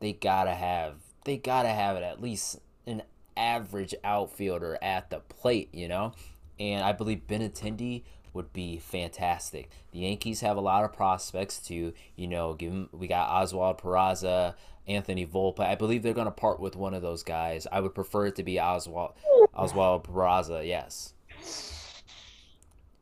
they 0.00 0.14
gotta 0.14 0.54
have 0.54 0.94
they 1.24 1.36
gotta 1.36 1.68
have 1.68 1.94
it 1.94 2.02
at 2.02 2.20
least 2.20 2.58
an 2.88 3.02
average 3.36 3.94
outfielder 4.02 4.78
at 4.82 5.10
the 5.10 5.20
plate, 5.20 5.72
you 5.72 5.86
know. 5.86 6.14
And 6.58 6.84
I 6.84 6.90
believe 6.90 7.28
Benintendi 7.28 8.02
would 8.32 8.52
be 8.52 8.78
fantastic. 8.78 9.70
The 9.92 10.00
Yankees 10.00 10.40
have 10.40 10.56
a 10.56 10.60
lot 10.60 10.84
of 10.84 10.92
prospects 10.92 11.58
to, 11.68 11.92
you 12.16 12.26
know, 12.26 12.54
give 12.54 12.70
them, 12.70 12.88
we 12.92 13.06
got 13.06 13.28
Oswald 13.28 13.78
Peraza, 13.78 14.54
Anthony 14.86 15.26
Volpe. 15.26 15.60
I 15.60 15.74
believe 15.74 16.02
they're 16.02 16.12
going 16.12 16.26
to 16.26 16.30
part 16.30 16.60
with 16.60 16.76
one 16.76 16.94
of 16.94 17.02
those 17.02 17.22
guys. 17.22 17.66
I 17.70 17.80
would 17.80 17.94
prefer 17.94 18.26
it 18.26 18.36
to 18.36 18.42
be 18.42 18.60
Oswald 18.60 19.12
Oswald 19.54 20.04
Peraza, 20.04 20.66
yes. 20.66 21.12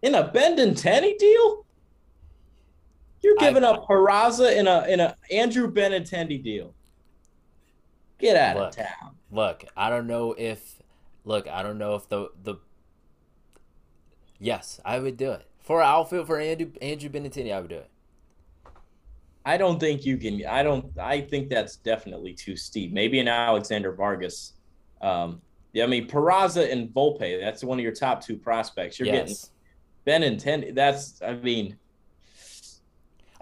In 0.03 0.15
a 0.15 0.29
Benintendi 0.29 1.17
deal? 1.19 1.67
You're 3.23 3.37
giving 3.37 3.65
I, 3.65 3.69
up 3.69 3.87
Peraza 3.87 4.57
in 4.57 4.67
a 4.67 4.87
in 4.89 5.01
a 5.01 5.15
Andrew 5.31 5.71
Benintendi 5.71 6.43
deal. 6.43 6.75
Get 8.19 8.37
out 8.37 8.57
look, 8.57 8.69
of 8.69 8.77
town. 8.77 9.17
Look, 9.31 9.65
I 9.77 9.91
don't 9.91 10.07
know 10.07 10.35
if 10.37 10.83
look, 11.25 11.47
I 11.49 11.63
don't 11.63 11.79
know 11.79 11.95
if 11.95 12.09
the 12.09 12.31
the 12.43 12.57
Yes, 14.41 14.81
I 14.85 14.99
would 14.99 15.17
do 15.17 15.31
it 15.33 15.47
for 15.61 15.83
outfield 15.83 16.27
for 16.27 16.41
Andrew 16.41 16.73
Andrew 16.81 17.11
Benintendi. 17.11 17.53
I 17.53 17.61
would 17.61 17.71
do 17.71 17.77
it. 17.77 17.91
I 19.45 19.57
don't 19.57 19.79
think 19.79 20.05
you 20.05 20.17
can. 20.17 20.45
I 20.47 20.63
don't. 20.63 20.87
I 20.99 21.21
think 21.21 21.49
that's 21.49 21.77
definitely 21.77 22.33
too 22.33 22.57
steep. 22.57 22.93
Maybe 22.93 23.21
an 23.21 23.29
Alexander 23.29 23.93
Vargas. 23.93 24.55
Um, 25.01 25.41
yeah, 25.73 25.85
I 25.85 25.87
mean 25.87 26.09
Peraza 26.09 26.71
and 26.71 26.89
Volpe. 26.89 27.41
That's 27.41 27.63
one 27.63 27.79
of 27.79 27.83
your 27.83 27.95
top 27.95 28.25
two 28.25 28.37
prospects. 28.37 28.99
You're 28.99 29.09
yes. 29.09 29.51
getting 30.07 30.39
Benintendi. 30.39 30.75
That's. 30.75 31.21
I 31.23 31.35
mean. 31.35 31.77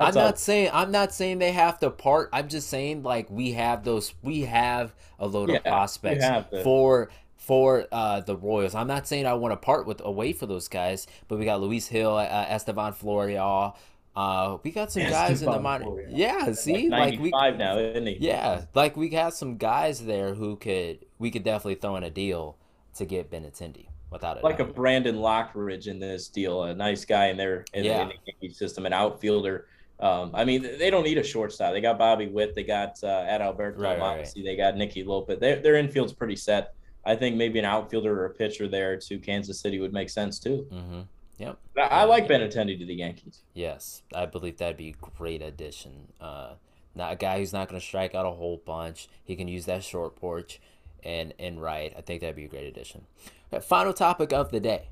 I'm 0.00 0.14
not 0.14 0.34
a, 0.34 0.38
saying 0.38 0.70
I'm 0.72 0.92
not 0.92 1.12
saying 1.12 1.38
they 1.38 1.50
have 1.50 1.80
to 1.80 1.90
part. 1.90 2.30
I'm 2.32 2.48
just 2.48 2.68
saying 2.68 3.02
like 3.02 3.28
we 3.30 3.52
have 3.52 3.82
those. 3.84 4.14
We 4.22 4.42
have 4.42 4.94
a 5.18 5.26
load 5.26 5.50
yeah, 5.50 5.56
of 5.56 5.64
prospects 5.64 6.24
for 6.62 7.10
for 7.38 7.86
uh, 7.90 8.20
the 8.20 8.36
Royals. 8.36 8.74
I'm 8.74 8.88
not 8.88 9.08
saying 9.08 9.26
I 9.26 9.34
want 9.34 9.52
to 9.52 9.56
part 9.56 9.86
with 9.86 10.02
away 10.04 10.32
for 10.32 10.46
those 10.46 10.68
guys, 10.68 11.06
but 11.28 11.38
we 11.38 11.44
got 11.44 11.60
Luis 11.60 11.88
Gil, 11.88 12.16
uh, 12.16 12.46
Estevan 12.48 12.92
Florial. 12.92 13.74
Uh, 14.14 14.58
we 14.64 14.72
got 14.72 14.90
some 14.90 15.04
guys 15.04 15.42
in 15.42 15.50
the 15.50 15.60
minor. 15.60 15.86
Yeah, 16.10 16.52
see, 16.52 16.88
like, 16.88 17.12
like 17.12 17.20
we 17.20 17.30
now, 17.30 17.78
isn't 17.78 18.06
he? 18.06 18.18
Yeah, 18.20 18.64
like 18.74 18.96
we 18.96 19.08
got 19.08 19.32
some 19.34 19.56
guys 19.56 20.04
there 20.04 20.34
who 20.34 20.56
could 20.56 21.06
we 21.18 21.30
could 21.30 21.44
definitely 21.44 21.76
throw 21.76 21.94
in 21.96 22.02
a 22.02 22.10
deal 22.10 22.58
to 22.96 23.04
get 23.04 23.30
Benintendi 23.30 23.86
without 24.10 24.36
it. 24.36 24.42
Like 24.42 24.58
doubt. 24.58 24.70
a 24.70 24.72
Brandon 24.72 25.16
Lockridge 25.16 25.86
in 25.86 26.00
this 26.00 26.28
deal, 26.28 26.64
a 26.64 26.74
nice 26.74 27.04
guy 27.04 27.26
in 27.26 27.36
their 27.36 27.64
in, 27.72 27.84
yeah. 27.84 28.02
in 28.02 28.08
the 28.08 28.14
Yankee 28.26 28.52
system, 28.54 28.86
an 28.86 28.92
outfielder. 28.92 29.66
Um, 30.00 30.32
I 30.34 30.44
mean, 30.44 30.62
they 30.62 30.90
don't 30.90 31.04
need 31.04 31.18
a 31.18 31.24
shortstop. 31.24 31.72
They 31.72 31.80
got 31.80 31.98
Bobby 31.98 32.26
Witt, 32.26 32.54
they 32.56 32.64
got 32.64 33.02
uh, 33.04 33.06
Adalberto 33.06 33.78
right, 33.78 33.98
right, 34.00 34.18
right. 34.18 34.32
they 34.34 34.56
got 34.56 34.76
Nicky 34.76 35.04
Lopez. 35.04 35.38
Their 35.38 35.60
their 35.60 35.76
infield's 35.76 36.12
pretty 36.12 36.36
set. 36.36 36.74
I 37.08 37.16
think 37.16 37.36
maybe 37.36 37.58
an 37.58 37.64
outfielder 37.64 38.20
or 38.20 38.26
a 38.26 38.30
pitcher 38.30 38.68
there 38.68 38.96
to 38.98 39.18
Kansas 39.18 39.58
City 39.58 39.80
would 39.80 39.92
make 39.92 40.10
sense 40.10 40.38
too. 40.38 40.66
Mm-hmm. 40.70 41.00
Yep. 41.38 41.58
I, 41.78 41.80
I 41.82 42.04
like 42.04 42.28
Benintendi 42.28 42.78
to 42.78 42.84
the 42.84 42.94
Yankees. 42.94 43.42
Yes, 43.54 44.02
I 44.14 44.26
believe 44.26 44.58
that'd 44.58 44.76
be 44.76 44.90
a 44.90 45.06
great 45.16 45.40
addition. 45.40 46.12
Uh, 46.20 46.54
not 46.94 47.12
a 47.12 47.16
guy 47.16 47.38
who's 47.38 47.52
not 47.52 47.68
going 47.68 47.80
to 47.80 47.86
strike 47.86 48.14
out 48.14 48.26
a 48.26 48.30
whole 48.30 48.60
bunch. 48.64 49.08
He 49.24 49.36
can 49.36 49.48
use 49.48 49.64
that 49.66 49.84
short 49.84 50.16
porch 50.16 50.60
and 51.02 51.32
and 51.38 51.62
right. 51.62 51.92
I 51.96 52.00
think 52.02 52.20
that'd 52.20 52.36
be 52.36 52.44
a 52.44 52.48
great 52.48 52.66
addition. 52.66 53.06
Right, 53.50 53.64
final 53.64 53.92
topic 53.92 54.32
of 54.32 54.50
the 54.50 54.60
day. 54.60 54.90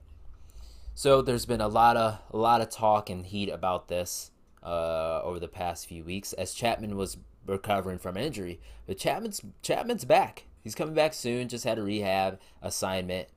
So 0.95 1.21
there's 1.21 1.45
been 1.45 1.61
a 1.61 1.69
lot 1.69 1.97
of 1.97 2.19
a 2.33 2.37
lot 2.39 2.61
of 2.63 2.71
talk 2.71 3.11
and 3.11 3.27
heat 3.27 3.51
about 3.51 3.89
this 3.89 4.31
uh, 4.63 5.21
over 5.23 5.39
the 5.39 5.49
past 5.49 5.87
few 5.87 6.05
weeks 6.05 6.33
as 6.33 6.55
Chapman 6.55 6.97
was 6.97 7.19
recovering 7.45 7.99
from 7.99 8.17
injury. 8.17 8.61
But 8.87 8.99
Chapman's 8.99 9.43
Chapman's 9.63 10.05
back. 10.05 10.45
He's 10.67 10.75
coming 10.75 10.97
back 10.97 11.15
soon. 11.15 11.47
Just 11.47 11.63
had 11.63 11.79
a 11.79 11.83
rehab 11.85 12.41
assignment, 12.61 13.29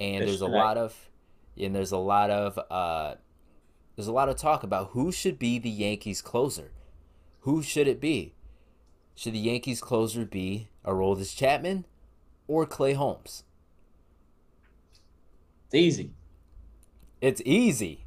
and 0.00 0.26
there's 0.26 0.40
a 0.40 0.48
lot 0.48 0.76
of 0.76 1.08
and 1.56 1.76
there's 1.76 1.92
a 1.92 1.96
lot 1.96 2.28
of 2.28 2.58
uh, 2.72 3.14
there's 3.94 4.08
a 4.08 4.12
lot 4.12 4.28
of 4.28 4.34
talk 4.34 4.64
about 4.64 4.88
who 4.88 5.12
should 5.12 5.38
be 5.38 5.60
the 5.60 5.70
Yankees 5.70 6.20
closer. 6.20 6.72
Who 7.42 7.62
should 7.62 7.86
it 7.86 8.00
be? 8.00 8.34
Should 9.14 9.34
the 9.34 9.38
Yankees 9.38 9.80
closer 9.80 10.24
be 10.24 10.70
Aroldis 10.84 11.36
Chapman 11.36 11.86
or 12.48 12.66
Clay 12.66 12.94
Holmes? 12.94 13.44
It's 15.66 15.76
easy. 15.76 16.10
It's 17.20 17.42
easy. 17.44 18.06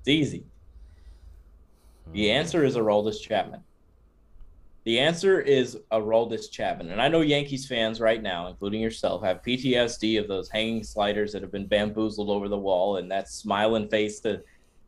It's 0.00 0.08
easy. 0.08 0.46
The 2.12 2.24
hmm. 2.24 2.32
answer 2.32 2.64
is 2.64 2.74
Aroldis 2.74 3.22
Chapman. 3.22 3.62
The 4.84 4.98
answer 4.98 5.40
is 5.40 5.78
Aroldis 5.92 6.50
Chapman. 6.50 6.90
And 6.90 7.02
I 7.02 7.08
know 7.08 7.20
Yankees 7.20 7.66
fans 7.66 8.00
right 8.00 8.22
now, 8.22 8.46
including 8.46 8.80
yourself, 8.80 9.22
have 9.22 9.42
PTSD 9.42 10.18
of 10.18 10.26
those 10.26 10.48
hanging 10.48 10.82
sliders 10.82 11.32
that 11.32 11.42
have 11.42 11.52
been 11.52 11.66
bamboozled 11.66 12.30
over 12.30 12.48
the 12.48 12.58
wall 12.58 12.96
and 12.96 13.10
that 13.10 13.28
smiling 13.28 13.88
face 13.88 14.20
that, 14.20 14.44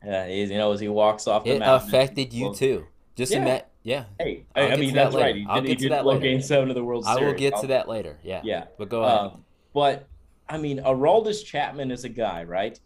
uh, 0.07 0.24
you 0.24 0.48
know, 0.48 0.72
as 0.72 0.81
he 0.81 0.88
walks 0.88 1.26
off 1.26 1.44
the 1.44 1.57
It 1.57 1.62
affected 1.62 2.33
you 2.33 2.55
too. 2.55 2.87
Just 3.16 3.33
yeah. 3.33 3.44
Met, 3.44 3.70
yeah. 3.83 4.05
Hey, 4.18 4.46
I, 4.57 4.72
I 4.72 4.76
mean, 4.76 4.94
that's 4.94 5.14
right. 5.14 5.37
He 5.37 5.46
I'll 5.46 5.61
did, 5.61 5.68
get 5.68 5.78
to 5.81 5.88
that 5.90 6.07
later. 6.07 6.20
Game 6.20 6.40
seven 6.40 6.70
of 6.70 6.74
the 6.74 6.85
World 6.85 7.05
Series. 7.05 7.18
I 7.18 7.24
will 7.24 7.35
get 7.35 7.57
to 7.59 7.66
that 7.66 7.87
later. 7.87 8.18
Yeah. 8.22 8.40
Yeah. 8.42 8.64
But 8.78 8.88
go 8.88 9.02
ahead. 9.02 9.18
Um, 9.18 9.44
but, 9.74 10.09
I 10.48 10.57
mean, 10.57 10.78
Aroldis 10.78 11.44
Chapman 11.44 11.90
is 11.90 12.05
a 12.05 12.09
guy, 12.09 12.44
right, 12.44 12.81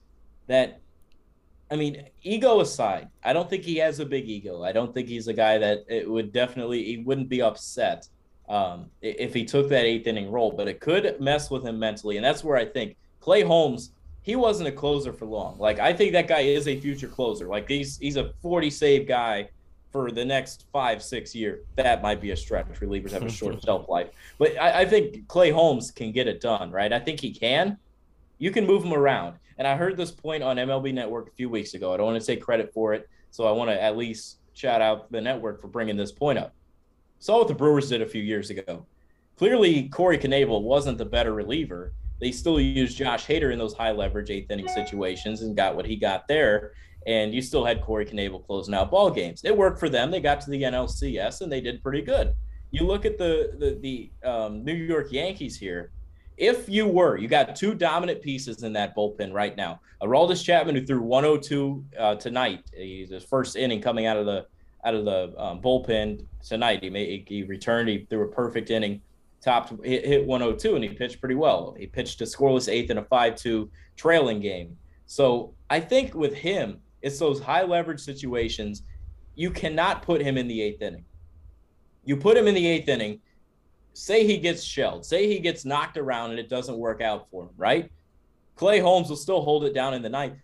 that 0.49 0.81
I 1.71 1.77
mean, 1.77 2.07
ego 2.23 2.61
aside, 2.61 3.09
I 3.25 3.33
don't 3.33 3.51
think 3.51 3.65
he 3.65 3.77
has 3.77 3.99
a 3.99 4.07
big 4.07 4.29
ego. 4.29 4.63
I 4.63 4.73
don't 4.73 4.95
think 4.95 5.09
he's 5.09 5.27
a 5.29 5.33
guy 5.33 5.59
that 5.59 5.85
it 5.89 6.09
would 6.09 6.33
definitely 6.33 6.85
he 6.85 6.99
wouldn't 6.99 7.29
be 7.29 7.43
upset 7.43 8.09
um, 8.49 8.87
if 9.03 9.35
he 9.35 9.45
took 9.45 9.69
that 9.71 9.85
eighth 9.85 10.07
inning 10.07 10.31
role, 10.31 10.53
but 10.53 10.69
it 10.69 10.81
could 10.81 11.21
mess 11.21 11.51
with 11.51 11.65
him 11.65 11.79
mentally, 11.79 12.17
and 12.17 12.25
that's 12.25 12.45
where 12.45 12.57
I 12.57 12.65
think 12.65 12.97
Clay 13.21 13.43
Holmes. 13.43 13.93
He 14.23 14.35
wasn't 14.35 14.69
a 14.69 14.73
closer 14.73 15.13
for 15.13 15.25
long. 15.25 15.57
Like 15.57 15.79
I 15.79 15.93
think 15.93 16.11
that 16.13 16.27
guy 16.27 16.41
is 16.41 16.67
a 16.67 16.81
future 16.81 17.07
closer. 17.07 17.47
Like 17.47 17.69
he's 17.69 17.97
he's 17.99 18.17
a 18.17 18.33
40 18.43 18.71
save 18.71 19.07
guy 19.07 19.49
for 19.93 20.11
the 20.11 20.25
next 20.25 20.67
five 20.73 21.01
six 21.01 21.33
years. 21.33 21.65
That 21.77 22.03
might 22.03 22.21
be 22.21 22.33
a 22.33 22.37
stretch. 22.37 22.67
Relievers 22.81 23.13
have 23.13 23.23
a 23.23 23.31
short 23.31 23.63
shelf 23.65 23.89
life, 23.89 24.09
but 24.39 24.57
I, 24.61 24.81
I 24.81 24.85
think 24.85 25.29
Clay 25.29 25.51
Holmes 25.51 25.93
can 25.93 26.11
get 26.11 26.27
it 26.27 26.41
done. 26.41 26.73
Right? 26.73 26.93
I 26.93 26.99
think 26.99 27.21
he 27.21 27.33
can. 27.33 27.79
You 28.39 28.51
can 28.51 28.67
move 28.67 28.85
him 28.85 28.93
around. 28.93 29.37
And 29.59 29.67
I 29.67 29.77
heard 29.77 29.97
this 29.97 30.11
point 30.11 30.43
on 30.43 30.57
MLB 30.57 30.93
Network 30.93 31.29
a 31.29 31.33
few 31.33 31.49
weeks 31.49 31.75
ago. 31.75 31.93
I 31.93 31.97
don't 31.97 32.07
want 32.07 32.21
to 32.21 32.27
take 32.27 32.43
credit 32.43 32.73
for 32.73 32.93
it, 32.93 33.09
so 33.31 33.47
I 33.47 33.53
want 33.53 33.71
to 33.71 33.83
at 33.83 33.97
least 33.97 34.39
shout 34.53 34.83
out 34.83 35.11
the 35.11 35.21
network 35.21 35.61
for 35.61 35.69
bringing 35.69 35.97
this 35.97 36.13
point 36.13 36.39
up. 36.39 36.55
Saw 37.19 37.39
what 37.39 37.49
the 37.49 37.55
Brewers 37.55 37.89
did 37.89 38.03
a 38.03 38.07
few 38.07 38.23
years 38.23 38.51
ago. 38.51 38.87
Clearly, 39.37 39.89
Corey 39.89 40.19
Knebel 40.19 40.63
wasn't 40.63 40.99
the 40.99 41.05
better 41.05 41.33
reliever. 41.33 41.93
They 42.21 42.33
still 42.33 42.59
used 42.59 42.97
Josh 42.97 43.27
Hader 43.27 43.53
in 43.53 43.59
those 43.59 43.75
high 43.75 43.93
leverage 43.93 44.31
eighth 44.31 44.51
inning 44.51 44.69
situations 44.69 45.43
and 45.43 45.57
got 45.57 45.77
what 45.77 45.87
he 45.87 45.97
got 45.97 46.27
there. 46.29 46.73
And 47.07 47.35
you 47.35 47.43
still 47.43 47.65
had 47.65 47.83
Corey 47.83 48.07
Knebel 48.07 48.47
closing 48.47 48.75
out 48.75 48.91
ball 48.91 49.11
games. 49.11 49.43
It 49.45 49.57
worked 49.57 49.79
for 49.79 49.89
them. 49.89 50.11
They 50.11 50.21
got 50.21 50.41
to 50.43 50.51
the 50.51 50.63
NLCS 50.63 51.43
and 51.43 51.53
they 51.53 51.61
did 51.61 51.83
pretty 51.83 52.03
good. 52.03 52.35
You 52.71 52.87
look 52.87 53.05
at 53.05 53.19
the 53.19 53.53
the, 53.59 54.11
the 54.23 54.29
um, 54.29 54.65
New 54.65 54.75
York 54.75 55.13
Yankees 55.13 55.59
here 55.59 55.93
if 56.37 56.69
you 56.69 56.87
were, 56.87 57.17
you 57.17 57.29
got 57.29 57.57
two 57.57 57.75
dominant 57.75 58.21
pieces 58.21 58.63
in 58.63 58.73
that 58.75 58.95
bullpen 58.95 59.33
right 59.33 59.57
now. 59.57 59.81
Aroldis 60.03 60.45
Chapman, 60.45 60.75
who 60.75 60.85
threw 60.85 61.01
102 61.01 61.85
uh, 61.99 62.15
tonight, 62.17 62.63
he's 62.75 63.11
his 63.11 63.25
first 63.25 63.57
inning 63.57 63.81
coming 63.81 64.07
out 64.07 64.17
of 64.17 64.27
the 64.27 64.47
out 64.85 64.95
of 64.95 65.05
the 65.05 65.35
um, 65.39 65.61
bullpen 65.61 66.25
tonight. 66.45 66.83
He 66.83 66.91
made 66.91 67.25
he 67.27 67.43
returned, 67.43 67.89
he 67.89 68.07
threw 68.11 68.25
a 68.25 68.29
perfect 68.29 68.71
inning, 68.71 69.01
topped 69.41 69.73
hit, 69.85 70.05
hit 70.05 70.27
102, 70.27 70.75
and 70.75 70.85
he 70.85 70.91
pitched 70.91 71.21
pretty 71.21 71.35
well. 71.35 71.75
He 71.79 71.87
pitched 71.87 72.21
a 72.21 72.25
scoreless 72.25 72.71
eighth 72.71 72.91
in 72.91 72.99
a 72.99 73.03
5-2 73.03 73.69
trailing 73.97 74.41
game. 74.41 74.77
So 75.07 75.55
I 75.71 75.81
think 75.81 76.15
with 76.15 76.35
him, 76.35 76.81
it's 77.01 77.19
those 77.19 77.41
high 77.41 77.63
leverage 77.63 78.01
situations. 78.01 78.83
You 79.35 79.51
cannot 79.51 80.03
put 80.03 80.21
him 80.21 80.37
in 80.37 80.49
the 80.49 80.61
eighth 80.61 80.83
inning. 80.83 81.05
You 82.05 82.17
put 82.17 82.37
him 82.37 82.47
in 82.47 82.55
the 82.55 82.67
eighth 82.67 82.89
inning, 82.89 83.21
say 83.97 84.27
he 84.27 84.37
gets 84.37 84.63
shelled, 84.63 85.07
say 85.07 85.27
he 85.27 85.39
gets 85.39 85.65
knocked 85.65 85.97
around 85.97 86.31
and 86.31 86.39
it 86.39 86.49
doesn't 86.49 86.77
work 86.77 87.01
out 87.01 87.29
for 87.31 87.45
him, 87.45 87.51
right? 87.57 87.91
Clay 88.55 88.79
Holmes 88.79 89.09
will 89.09 89.17
still 89.17 89.41
hold 89.41 89.65
it 89.65 89.73
down 89.73 89.95
in 89.95 90.03
the 90.03 90.09
ninth. 90.09 90.39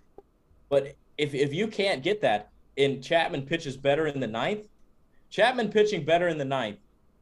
But 0.71 0.97
if, 1.19 1.35
if 1.35 1.53
you 1.53 1.69
can't 1.69 2.03
get 2.03 2.23
that 2.23 2.51
and 2.79 3.03
Chapman 3.03 3.43
pitches 3.43 3.77
better 3.77 4.07
in 4.07 4.21
the 4.21 4.27
ninth, 4.27 4.69
Chapman 5.29 5.71
pitching 5.71 6.05
better 6.05 6.29
in 6.29 6.39
the 6.39 6.45
ninth, 6.45 6.79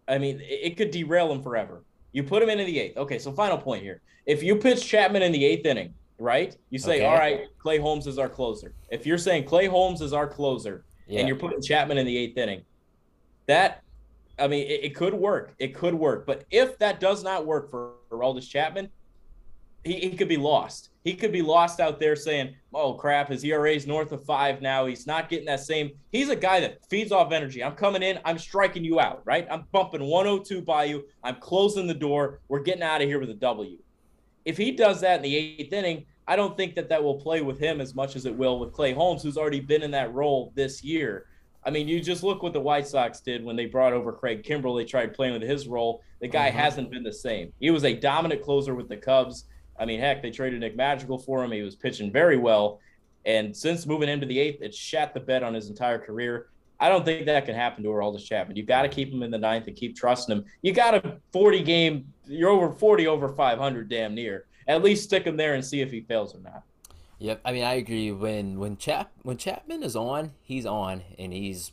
I 0.06 0.18
mean, 0.18 0.40
it, 0.40 0.60
it 0.62 0.76
could 0.76 0.92
derail 0.92 1.32
him 1.32 1.42
forever. 1.42 1.82
You 2.12 2.22
put 2.22 2.42
him 2.42 2.48
in 2.48 2.58
the 2.58 2.78
eighth. 2.78 2.96
Okay, 2.96 3.18
so 3.18 3.32
final 3.32 3.58
point 3.58 3.82
here. 3.82 4.00
If 4.26 4.42
you 4.42 4.56
pitch 4.56 4.86
Chapman 4.86 5.22
in 5.22 5.32
the 5.32 5.44
eighth 5.44 5.66
inning, 5.66 5.94
right? 6.18 6.56
You 6.70 6.78
say, 6.78 6.98
okay. 6.98 7.06
all 7.06 7.18
right, 7.18 7.46
Clay 7.58 7.78
Holmes 7.78 8.06
is 8.06 8.18
our 8.18 8.28
closer. 8.28 8.72
If 8.90 9.04
you're 9.04 9.18
saying 9.18 9.44
Clay 9.44 9.66
Holmes 9.66 10.00
is 10.00 10.12
our 10.12 10.28
closer 10.28 10.84
yeah. 11.08 11.20
and 11.20 11.28
you're 11.28 11.38
putting 11.38 11.60
Chapman 11.60 11.98
in 11.98 12.06
the 12.06 12.16
eighth 12.16 12.36
inning, 12.36 12.62
that 13.46 13.82
I 14.40 14.48
mean, 14.48 14.66
it, 14.66 14.84
it, 14.84 14.94
could 14.94 15.14
work. 15.14 15.54
It 15.58 15.74
could 15.74 15.94
work. 15.94 16.26
But 16.26 16.44
if 16.50 16.78
that 16.78 17.00
does 17.00 17.22
not 17.22 17.46
work 17.46 17.70
for 17.70 17.92
Aroldis 18.10 18.48
Chapman, 18.48 18.88
he, 19.84 19.94
he 19.94 20.16
could 20.16 20.28
be 20.28 20.36
lost. 20.36 20.90
He 21.04 21.14
could 21.14 21.32
be 21.32 21.42
lost 21.42 21.80
out 21.80 21.98
there 21.98 22.14
saying, 22.14 22.54
oh, 22.74 22.94
crap, 22.94 23.28
his 23.28 23.42
ERA 23.44 23.72
is 23.72 23.86
north 23.86 24.12
of 24.12 24.24
five 24.24 24.60
now. 24.60 24.86
He's 24.86 25.06
not 25.06 25.28
getting 25.28 25.46
that 25.46 25.60
same. 25.60 25.90
He's 26.12 26.28
a 26.28 26.36
guy 26.36 26.60
that 26.60 26.84
feeds 26.90 27.12
off 27.12 27.32
energy. 27.32 27.64
I'm 27.64 27.74
coming 27.74 28.02
in. 28.02 28.18
I'm 28.24 28.38
striking 28.38 28.84
you 28.84 29.00
out, 29.00 29.22
right? 29.24 29.46
I'm 29.50 29.64
bumping 29.72 30.04
102 30.04 30.60
by 30.62 30.84
you. 30.84 31.04
I'm 31.24 31.36
closing 31.36 31.86
the 31.86 31.94
door. 31.94 32.40
We're 32.48 32.60
getting 32.60 32.82
out 32.82 33.00
of 33.00 33.08
here 33.08 33.18
with 33.18 33.30
a 33.30 33.34
W. 33.34 33.78
If 34.44 34.56
he 34.56 34.72
does 34.72 35.00
that 35.00 35.16
in 35.16 35.22
the 35.22 35.36
eighth 35.36 35.72
inning, 35.72 36.04
I 36.26 36.36
don't 36.36 36.56
think 36.56 36.74
that 36.74 36.88
that 36.90 37.02
will 37.02 37.16
play 37.16 37.40
with 37.40 37.58
him 37.58 37.80
as 37.80 37.94
much 37.94 38.14
as 38.14 38.26
it 38.26 38.34
will 38.34 38.58
with 38.58 38.72
Clay 38.72 38.92
Holmes, 38.92 39.22
who's 39.22 39.36
already 39.36 39.60
been 39.60 39.82
in 39.82 39.90
that 39.92 40.12
role 40.14 40.52
this 40.54 40.84
year. 40.84 41.26
I 41.64 41.70
mean, 41.70 41.88
you 41.88 42.00
just 42.00 42.22
look 42.22 42.42
what 42.42 42.52
the 42.52 42.60
White 42.60 42.86
Sox 42.86 43.20
did 43.20 43.44
when 43.44 43.56
they 43.56 43.66
brought 43.66 43.92
over 43.92 44.12
Craig 44.12 44.42
Kimbrel. 44.42 44.78
They 44.78 44.84
tried 44.84 45.14
playing 45.14 45.34
with 45.34 45.42
his 45.42 45.68
role. 45.68 46.02
The 46.20 46.28
guy 46.28 46.48
uh-huh. 46.48 46.58
hasn't 46.58 46.90
been 46.90 47.02
the 47.02 47.12
same. 47.12 47.52
He 47.60 47.70
was 47.70 47.84
a 47.84 47.94
dominant 47.94 48.42
closer 48.42 48.74
with 48.74 48.88
the 48.88 48.96
Cubs. 48.96 49.44
I 49.78 49.84
mean, 49.84 50.00
heck, 50.00 50.22
they 50.22 50.30
traded 50.30 50.60
Nick 50.60 50.76
Madrigal 50.76 51.18
for 51.18 51.44
him. 51.44 51.52
He 51.52 51.62
was 51.62 51.76
pitching 51.76 52.12
very 52.12 52.36
well. 52.36 52.80
And 53.24 53.54
since 53.54 53.86
moving 53.86 54.08
into 54.08 54.26
the 54.26 54.38
eighth, 54.38 54.62
it 54.62 54.74
shat 54.74 55.12
the 55.12 55.20
bed 55.20 55.42
on 55.42 55.54
his 55.54 55.68
entire 55.68 55.98
career. 55.98 56.48
I 56.78 56.88
don't 56.88 57.04
think 57.04 57.26
that 57.26 57.44
can 57.44 57.54
happen 57.54 57.82
to 57.82 57.90
Aroldis 57.90 58.24
Chapman. 58.24 58.56
You've 58.56 58.66
got 58.66 58.82
to 58.82 58.88
keep 58.88 59.12
him 59.12 59.22
in 59.22 59.30
the 59.30 59.38
ninth 59.38 59.66
and 59.66 59.76
keep 59.76 59.94
trusting 59.94 60.34
him. 60.34 60.46
You 60.62 60.72
got 60.72 60.94
a 60.94 61.18
40 61.32 61.62
game, 61.62 62.12
you're 62.26 62.48
over 62.48 62.72
40 62.72 63.06
over 63.06 63.28
500 63.28 63.88
damn 63.90 64.14
near. 64.14 64.46
At 64.66 64.82
least 64.82 65.04
stick 65.04 65.24
him 65.24 65.36
there 65.36 65.54
and 65.54 65.64
see 65.64 65.82
if 65.82 65.90
he 65.90 66.00
fails 66.00 66.34
or 66.34 66.40
not. 66.40 66.62
Yep, 67.20 67.42
I 67.44 67.52
mean 67.52 67.64
I 67.64 67.74
agree. 67.74 68.10
When 68.12 68.58
when 68.58 68.78
Chap 68.78 69.12
when 69.22 69.36
Chapman 69.36 69.82
is 69.82 69.94
on, 69.94 70.32
he's 70.42 70.64
on, 70.64 71.02
and 71.18 71.32
he's 71.34 71.72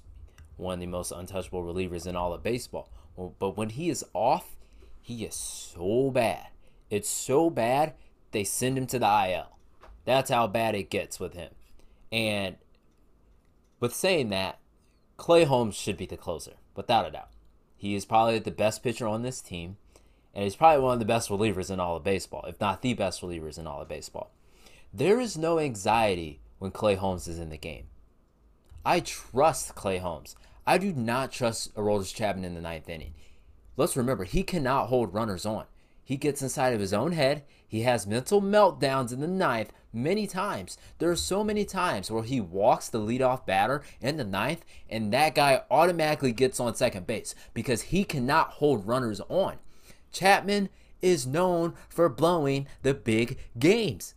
one 0.58 0.76
of 0.76 0.80
the 0.82 0.88
most 0.88 1.12
untouchable 1.12 1.64
relievers 1.64 2.06
in 2.06 2.18
all 2.18 2.34
of 2.34 2.44
baseball. 2.44 2.92
But 3.40 3.56
when 3.58 3.70
he 3.70 3.90
is 3.90 4.06
off, 4.14 4.58
he 5.02 5.24
is 5.24 5.36
so 5.36 6.12
bad. 6.12 6.48
It's 6.90 7.10
so 7.10 7.50
bad 7.50 7.94
they 8.32 8.44
send 8.44 8.78
him 8.78 8.88
to 8.88 9.00
the 9.00 9.30
IL. 9.30 9.58
That's 10.04 10.30
how 10.30 10.48
bad 10.48 10.76
it 10.76 10.90
gets 10.90 11.20
with 11.20 11.34
him. 11.34 11.52
And 12.12 12.58
with 13.80 13.96
saying 13.96 14.30
that, 14.30 14.60
Clay 15.16 15.46
Holmes 15.46 15.76
should 15.76 15.98
be 15.98 16.06
the 16.06 16.18
closer, 16.18 16.54
without 16.76 17.08
a 17.08 17.12
doubt. 17.12 17.30
He 17.78 17.96
is 17.96 18.06
probably 18.06 18.40
the 18.40 18.52
best 18.52 18.84
pitcher 18.84 19.08
on 19.08 19.22
this 19.22 19.42
team, 19.42 19.78
and 20.34 20.44
he's 20.44 20.56
probably 20.56 20.84
one 20.84 20.94
of 20.94 21.00
the 21.00 21.06
best 21.06 21.30
relievers 21.30 21.72
in 21.72 21.80
all 21.80 21.96
of 21.96 22.04
baseball, 22.04 22.46
if 22.48 22.60
not 22.60 22.82
the 22.82 22.94
best 22.94 23.22
relievers 23.22 23.58
in 23.58 23.66
all 23.66 23.82
of 23.82 23.88
baseball. 23.88 24.32
There 24.94 25.20
is 25.20 25.38
no 25.38 25.60
anxiety 25.60 26.40
when 26.60 26.72
Clay 26.72 26.96
Holmes 26.96 27.28
is 27.28 27.40
in 27.40 27.50
the 27.50 27.58
game. 27.58 27.88
I 28.86 29.02
trust 29.02 29.76
Clay 29.76 29.98
Holmes. 29.98 30.36
I 30.66 30.78
do 30.78 30.94
not 30.94 31.32
trust 31.32 31.76
Aroldis 31.76 32.16
Chapman 32.16 32.46
in 32.46 32.56
the 32.56 32.62
ninth 32.62 32.90
inning. 32.90 33.14
Let's 33.76 33.98
remember, 33.98 34.24
he 34.24 34.44
cannot 34.44 34.88
hold 34.88 35.14
runners 35.14 35.46
on. 35.46 35.66
He 36.04 36.16
gets 36.16 36.42
inside 36.42 36.74
of 36.74 36.80
his 36.80 36.94
own 36.94 37.12
head. 37.12 37.44
He 37.68 37.82
has 37.82 38.08
mental 38.08 38.42
meltdowns 38.42 39.12
in 39.12 39.20
the 39.20 39.28
ninth 39.28 39.74
many 39.92 40.26
times. 40.26 40.78
There 41.00 41.12
are 41.12 41.18
so 41.18 41.44
many 41.44 41.66
times 41.66 42.10
where 42.10 42.24
he 42.24 42.40
walks 42.40 42.88
the 42.88 43.00
leadoff 43.00 43.46
batter 43.46 43.84
in 44.00 44.16
the 44.16 44.24
ninth, 44.24 44.64
and 44.90 45.12
that 45.12 45.36
guy 45.36 45.64
automatically 45.70 46.32
gets 46.32 46.62
on 46.62 46.76
second 46.76 47.06
base 47.06 47.36
because 47.54 47.84
he 47.84 48.06
cannot 48.06 48.52
hold 48.52 48.88
runners 48.88 49.20
on. 49.28 49.58
Chapman 50.14 50.70
is 51.02 51.28
known 51.28 51.74
for 51.90 52.08
blowing 52.08 52.68
the 52.84 52.94
big 52.94 53.38
games. 53.60 54.16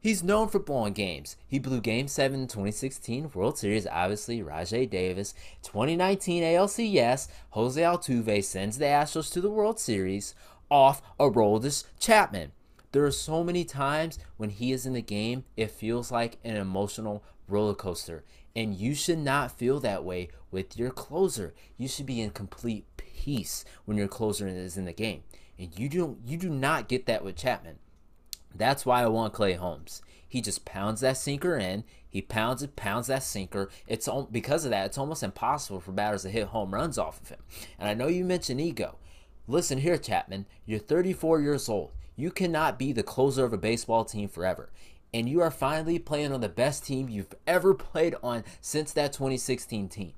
He's 0.00 0.22
known 0.22 0.46
for 0.46 0.60
blowing 0.60 0.92
games. 0.92 1.36
He 1.48 1.58
blew 1.58 1.80
Game 1.80 2.06
7 2.06 2.40
in 2.40 2.46
2016 2.46 3.32
World 3.34 3.58
Series, 3.58 3.84
obviously, 3.84 4.40
Rajay 4.40 4.86
Davis. 4.86 5.34
2019 5.64 6.44
ALCS, 6.44 7.26
Jose 7.50 7.80
Altuve 7.80 8.44
sends 8.44 8.78
the 8.78 8.84
Astros 8.84 9.32
to 9.32 9.40
the 9.40 9.50
World 9.50 9.80
Series 9.80 10.36
off 10.70 11.02
Aroldis 11.18 11.84
Chapman. 11.98 12.52
There 12.92 13.04
are 13.04 13.10
so 13.10 13.42
many 13.42 13.64
times 13.64 14.20
when 14.36 14.50
he 14.50 14.70
is 14.70 14.86
in 14.86 14.92
the 14.92 15.02
game, 15.02 15.42
it 15.56 15.72
feels 15.72 16.12
like 16.12 16.38
an 16.44 16.56
emotional 16.56 17.24
roller 17.48 17.74
coaster. 17.74 18.22
And 18.54 18.76
you 18.76 18.94
should 18.94 19.18
not 19.18 19.58
feel 19.58 19.80
that 19.80 20.04
way 20.04 20.28
with 20.52 20.78
your 20.78 20.90
closer. 20.90 21.54
You 21.76 21.88
should 21.88 22.06
be 22.06 22.20
in 22.20 22.30
complete 22.30 22.84
peace 22.96 23.64
when 23.84 23.96
your 23.96 24.08
closer 24.08 24.46
is 24.46 24.76
in 24.76 24.84
the 24.84 24.92
game. 24.92 25.24
And 25.58 25.76
you 25.76 25.88
do 25.88 26.18
you 26.24 26.36
do 26.36 26.50
not 26.50 26.88
get 26.88 27.06
that 27.06 27.24
with 27.24 27.36
Chapman. 27.36 27.78
That's 28.54 28.84
why 28.84 29.02
I 29.02 29.06
want 29.08 29.32
Clay 29.32 29.54
Holmes. 29.54 30.02
He 30.26 30.40
just 30.40 30.64
pounds 30.64 31.00
that 31.00 31.16
sinker 31.16 31.56
in. 31.56 31.84
He 32.08 32.20
pounds 32.22 32.62
it, 32.62 32.76
pounds 32.76 33.06
that 33.06 33.22
sinker. 33.22 33.70
It's 33.86 34.08
because 34.30 34.64
of 34.64 34.70
that. 34.70 34.86
It's 34.86 34.98
almost 34.98 35.22
impossible 35.22 35.80
for 35.80 35.92
batters 35.92 36.22
to 36.22 36.30
hit 36.30 36.48
home 36.48 36.74
runs 36.74 36.98
off 36.98 37.20
of 37.20 37.28
him. 37.28 37.38
And 37.78 37.88
I 37.88 37.94
know 37.94 38.08
you 38.08 38.24
mentioned 38.24 38.60
ego. 38.60 38.98
Listen 39.46 39.78
here, 39.78 39.96
Chapman. 39.96 40.46
You're 40.66 40.78
34 40.78 41.40
years 41.40 41.68
old. 41.68 41.92
You 42.16 42.30
cannot 42.30 42.78
be 42.78 42.92
the 42.92 43.02
closer 43.02 43.44
of 43.44 43.52
a 43.52 43.58
baseball 43.58 44.04
team 44.04 44.28
forever. 44.28 44.70
And 45.14 45.28
you 45.28 45.40
are 45.40 45.50
finally 45.50 45.98
playing 45.98 46.32
on 46.32 46.42
the 46.42 46.48
best 46.48 46.84
team 46.84 47.08
you've 47.08 47.34
ever 47.46 47.72
played 47.72 48.14
on 48.22 48.44
since 48.60 48.92
that 48.92 49.12
2016 49.12 49.88
team. 49.88 50.12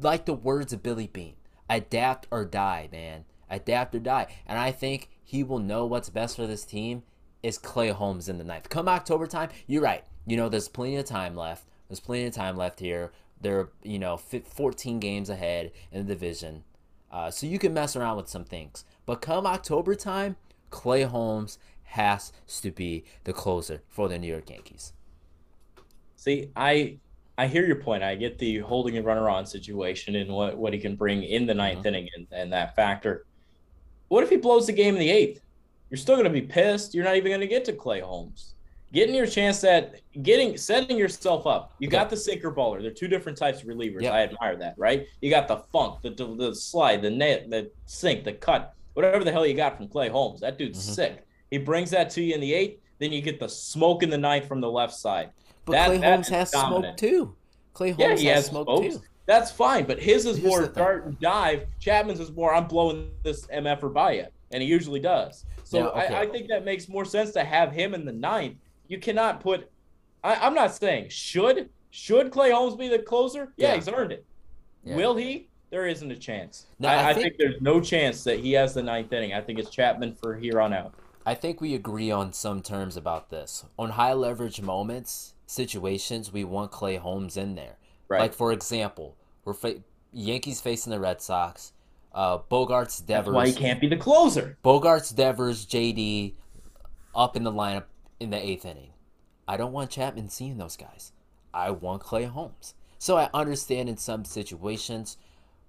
Like 0.00 0.26
the 0.26 0.34
words 0.34 0.72
of 0.72 0.82
Billy 0.82 1.06
Beane 1.06 1.36
adapt 1.70 2.26
or 2.30 2.44
die, 2.44 2.88
man. 2.92 3.24
Adapt 3.50 3.94
or 3.94 4.00
die. 4.00 4.26
And 4.46 4.58
I 4.58 4.72
think 4.72 5.10
he 5.28 5.44
will 5.44 5.58
know 5.58 5.84
what's 5.84 6.08
best 6.08 6.36
for 6.36 6.46
this 6.46 6.64
team 6.64 7.02
is 7.42 7.58
Clay 7.58 7.88
Holmes 7.88 8.30
in 8.30 8.38
the 8.38 8.44
ninth. 8.44 8.70
Come 8.70 8.88
October 8.88 9.26
time, 9.26 9.50
you're 9.66 9.82
right. 9.82 10.02
You 10.26 10.38
know, 10.38 10.48
there's 10.48 10.68
plenty 10.68 10.96
of 10.96 11.04
time 11.04 11.36
left. 11.36 11.66
There's 11.86 12.00
plenty 12.00 12.24
of 12.24 12.32
time 12.32 12.56
left 12.56 12.80
here. 12.80 13.12
They're, 13.38 13.68
you 13.82 13.98
know, 13.98 14.16
14 14.16 14.98
games 15.00 15.28
ahead 15.28 15.72
in 15.92 16.06
the 16.06 16.14
division. 16.14 16.64
Uh, 17.12 17.30
so 17.30 17.46
you 17.46 17.58
can 17.58 17.74
mess 17.74 17.94
around 17.94 18.16
with 18.16 18.26
some 18.28 18.44
things. 18.44 18.86
But 19.04 19.20
come 19.20 19.46
October 19.46 19.94
time, 19.94 20.36
Clay 20.70 21.02
Holmes 21.02 21.58
has 21.82 22.32
to 22.62 22.70
be 22.70 23.04
the 23.24 23.34
closer 23.34 23.82
for 23.86 24.08
the 24.08 24.18
New 24.18 24.28
York 24.28 24.48
Yankees. 24.48 24.94
See, 26.16 26.48
I 26.56 26.96
I 27.36 27.48
hear 27.48 27.66
your 27.66 27.82
point. 27.82 28.02
I 28.02 28.14
get 28.14 28.38
the 28.38 28.60
holding 28.60 28.96
a 28.96 29.02
runner 29.02 29.28
on 29.28 29.44
situation 29.44 30.16
and 30.16 30.30
what, 30.30 30.56
what 30.56 30.72
he 30.72 30.78
can 30.78 30.96
bring 30.96 31.22
in 31.22 31.44
the 31.44 31.52
9th 31.52 31.76
mm-hmm. 31.76 31.86
inning 31.86 32.08
and, 32.16 32.26
and 32.32 32.52
that 32.54 32.74
factor. 32.74 33.26
What 34.08 34.24
if 34.24 34.30
he 34.30 34.36
blows 34.36 34.66
the 34.66 34.72
game 34.72 34.94
in 34.94 35.00
the 35.00 35.10
eighth? 35.10 35.42
You're 35.90 35.98
still 35.98 36.16
going 36.16 36.24
to 36.24 36.30
be 36.30 36.42
pissed. 36.42 36.94
You're 36.94 37.04
not 37.04 37.16
even 37.16 37.30
going 37.30 37.40
to 37.40 37.46
get 37.46 37.64
to 37.66 37.72
Clay 37.72 38.00
Holmes. 38.00 38.54
Getting 38.92 39.14
your 39.14 39.26
chance 39.26 39.64
at 39.64 40.00
getting 40.22 40.56
setting 40.56 40.96
yourself 40.96 41.46
up. 41.46 41.74
You 41.78 41.88
got 41.88 42.08
the 42.08 42.16
sinker 42.16 42.50
baller. 42.50 42.80
They're 42.80 42.90
two 42.90 43.08
different 43.08 43.36
types 43.36 43.60
of 43.60 43.68
relievers. 43.68 44.08
I 44.08 44.22
admire 44.22 44.56
that, 44.56 44.74
right? 44.78 45.06
You 45.20 45.28
got 45.28 45.46
the 45.46 45.58
funk, 45.72 46.00
the, 46.00 46.10
the 46.10 46.54
slide, 46.54 47.02
the 47.02 47.10
net, 47.10 47.50
the 47.50 47.70
sink, 47.84 48.24
the 48.24 48.32
cut, 48.32 48.74
whatever 48.94 49.24
the 49.24 49.32
hell 49.32 49.46
you 49.46 49.52
got 49.54 49.76
from 49.76 49.88
Clay 49.88 50.08
Holmes. 50.08 50.40
That 50.40 50.56
dude's 50.56 50.82
mm-hmm. 50.82 50.92
sick. 50.92 51.26
He 51.50 51.58
brings 51.58 51.90
that 51.90 52.08
to 52.10 52.22
you 52.22 52.34
in 52.34 52.40
the 52.40 52.54
eighth. 52.54 52.80
Then 52.98 53.12
you 53.12 53.20
get 53.20 53.38
the 53.38 53.48
smoke 53.48 54.02
in 54.02 54.08
the 54.08 54.18
ninth 54.18 54.48
from 54.48 54.62
the 54.62 54.70
left 54.70 54.94
side. 54.94 55.30
But 55.66 55.72
that, 55.72 55.86
Clay 55.88 56.00
Holmes 56.00 56.28
has 56.28 56.50
dominant. 56.50 56.98
smoke 56.98 57.10
too. 57.10 57.34
Clay 57.74 57.90
Holmes 57.90 58.22
yeah, 58.22 58.34
has, 58.36 58.44
has 58.44 58.46
smoke 58.46 58.66
smokes. 58.68 58.96
too. 58.96 59.02
That's 59.28 59.52
fine, 59.52 59.84
but 59.84 60.00
his 60.00 60.26
is 60.26 60.38
Here's 60.38 60.48
more 60.48 60.66
dart 60.66 61.06
and 61.06 61.20
dive. 61.20 61.66
Chapman's 61.78 62.18
is 62.18 62.32
more 62.32 62.52
I'm 62.52 62.66
blowing 62.66 63.12
this 63.22 63.46
MF 63.46 63.82
or 63.84 63.90
by 63.90 64.12
you 64.12 64.26
and 64.50 64.62
he 64.62 64.68
usually 64.68 65.00
does. 65.00 65.44
So 65.64 65.78
yeah, 65.78 65.84
okay. 65.86 66.14
I, 66.14 66.20
I, 66.22 66.26
think 66.26 66.48
that 66.48 66.64
makes 66.64 66.88
more 66.88 67.04
sense 67.04 67.32
to 67.32 67.44
have 67.44 67.72
him 67.72 67.94
in 67.94 68.04
the 68.04 68.12
ninth. 68.12 68.56
You 68.88 68.98
cannot 68.98 69.40
put. 69.40 69.70
I, 70.24 70.46
am 70.46 70.54
not 70.54 70.74
saying 70.74 71.10
should 71.10 71.68
should 71.90 72.30
Clay 72.30 72.50
Holmes 72.50 72.74
be 72.74 72.88
the 72.88 72.98
closer. 72.98 73.52
Yeah, 73.56 73.68
yeah. 73.68 73.74
he's 73.76 73.88
earned 73.88 74.12
it. 74.12 74.24
Yeah. 74.84 74.96
Will 74.96 75.16
he? 75.16 75.48
There 75.70 75.86
isn't 75.86 76.10
a 76.10 76.16
chance. 76.16 76.66
No, 76.78 76.88
I, 76.88 77.10
I, 77.10 77.14
think, 77.14 77.18
I, 77.18 77.22
think, 77.22 77.34
there's 77.38 77.60
no 77.60 77.80
chance 77.80 78.24
that 78.24 78.40
he 78.40 78.52
has 78.52 78.72
the 78.72 78.82
ninth 78.82 79.12
inning. 79.12 79.34
I 79.34 79.42
think 79.42 79.58
it's 79.58 79.68
Chapman 79.68 80.14
for 80.14 80.34
here 80.34 80.60
on 80.62 80.72
out. 80.72 80.94
I 81.26 81.34
think 81.34 81.60
we 81.60 81.74
agree 81.74 82.10
on 82.10 82.32
some 82.32 82.62
terms 82.62 82.96
about 82.96 83.28
this. 83.28 83.66
On 83.78 83.90
high 83.90 84.14
leverage 84.14 84.62
moments, 84.62 85.34
situations, 85.44 86.32
we 86.32 86.42
want 86.42 86.70
Clay 86.70 86.96
Holmes 86.96 87.36
in 87.36 87.54
there. 87.54 87.76
Right. 88.08 88.20
Like 88.22 88.34
for 88.34 88.52
example, 88.52 89.16
we're 89.44 89.54
fa- 89.54 89.82
Yankees 90.12 90.60
facing 90.60 90.90
the 90.90 91.00
Red 91.00 91.20
Sox. 91.20 91.72
Uh, 92.14 92.38
Bogaerts, 92.50 93.04
Devers. 93.04 93.06
That's 93.06 93.28
why 93.28 93.48
he 93.48 93.52
can't 93.52 93.80
be 93.80 93.86
the 93.86 93.96
closer. 93.96 94.56
Bogaerts, 94.64 95.14
Devers, 95.14 95.66
JD, 95.66 96.34
up 97.14 97.36
in 97.36 97.44
the 97.44 97.52
lineup 97.52 97.84
in 98.18 98.30
the 98.30 98.44
eighth 98.44 98.64
inning. 98.64 98.90
I 99.46 99.56
don't 99.56 99.72
want 99.72 99.90
Chapman 99.90 100.28
seeing 100.28 100.58
those 100.58 100.76
guys. 100.76 101.12
I 101.54 101.70
want 101.70 102.02
Clay 102.02 102.24
Holmes. 102.24 102.74
So 102.98 103.16
I 103.16 103.30
understand 103.32 103.88
in 103.88 103.96
some 103.96 104.24
situations. 104.24 105.16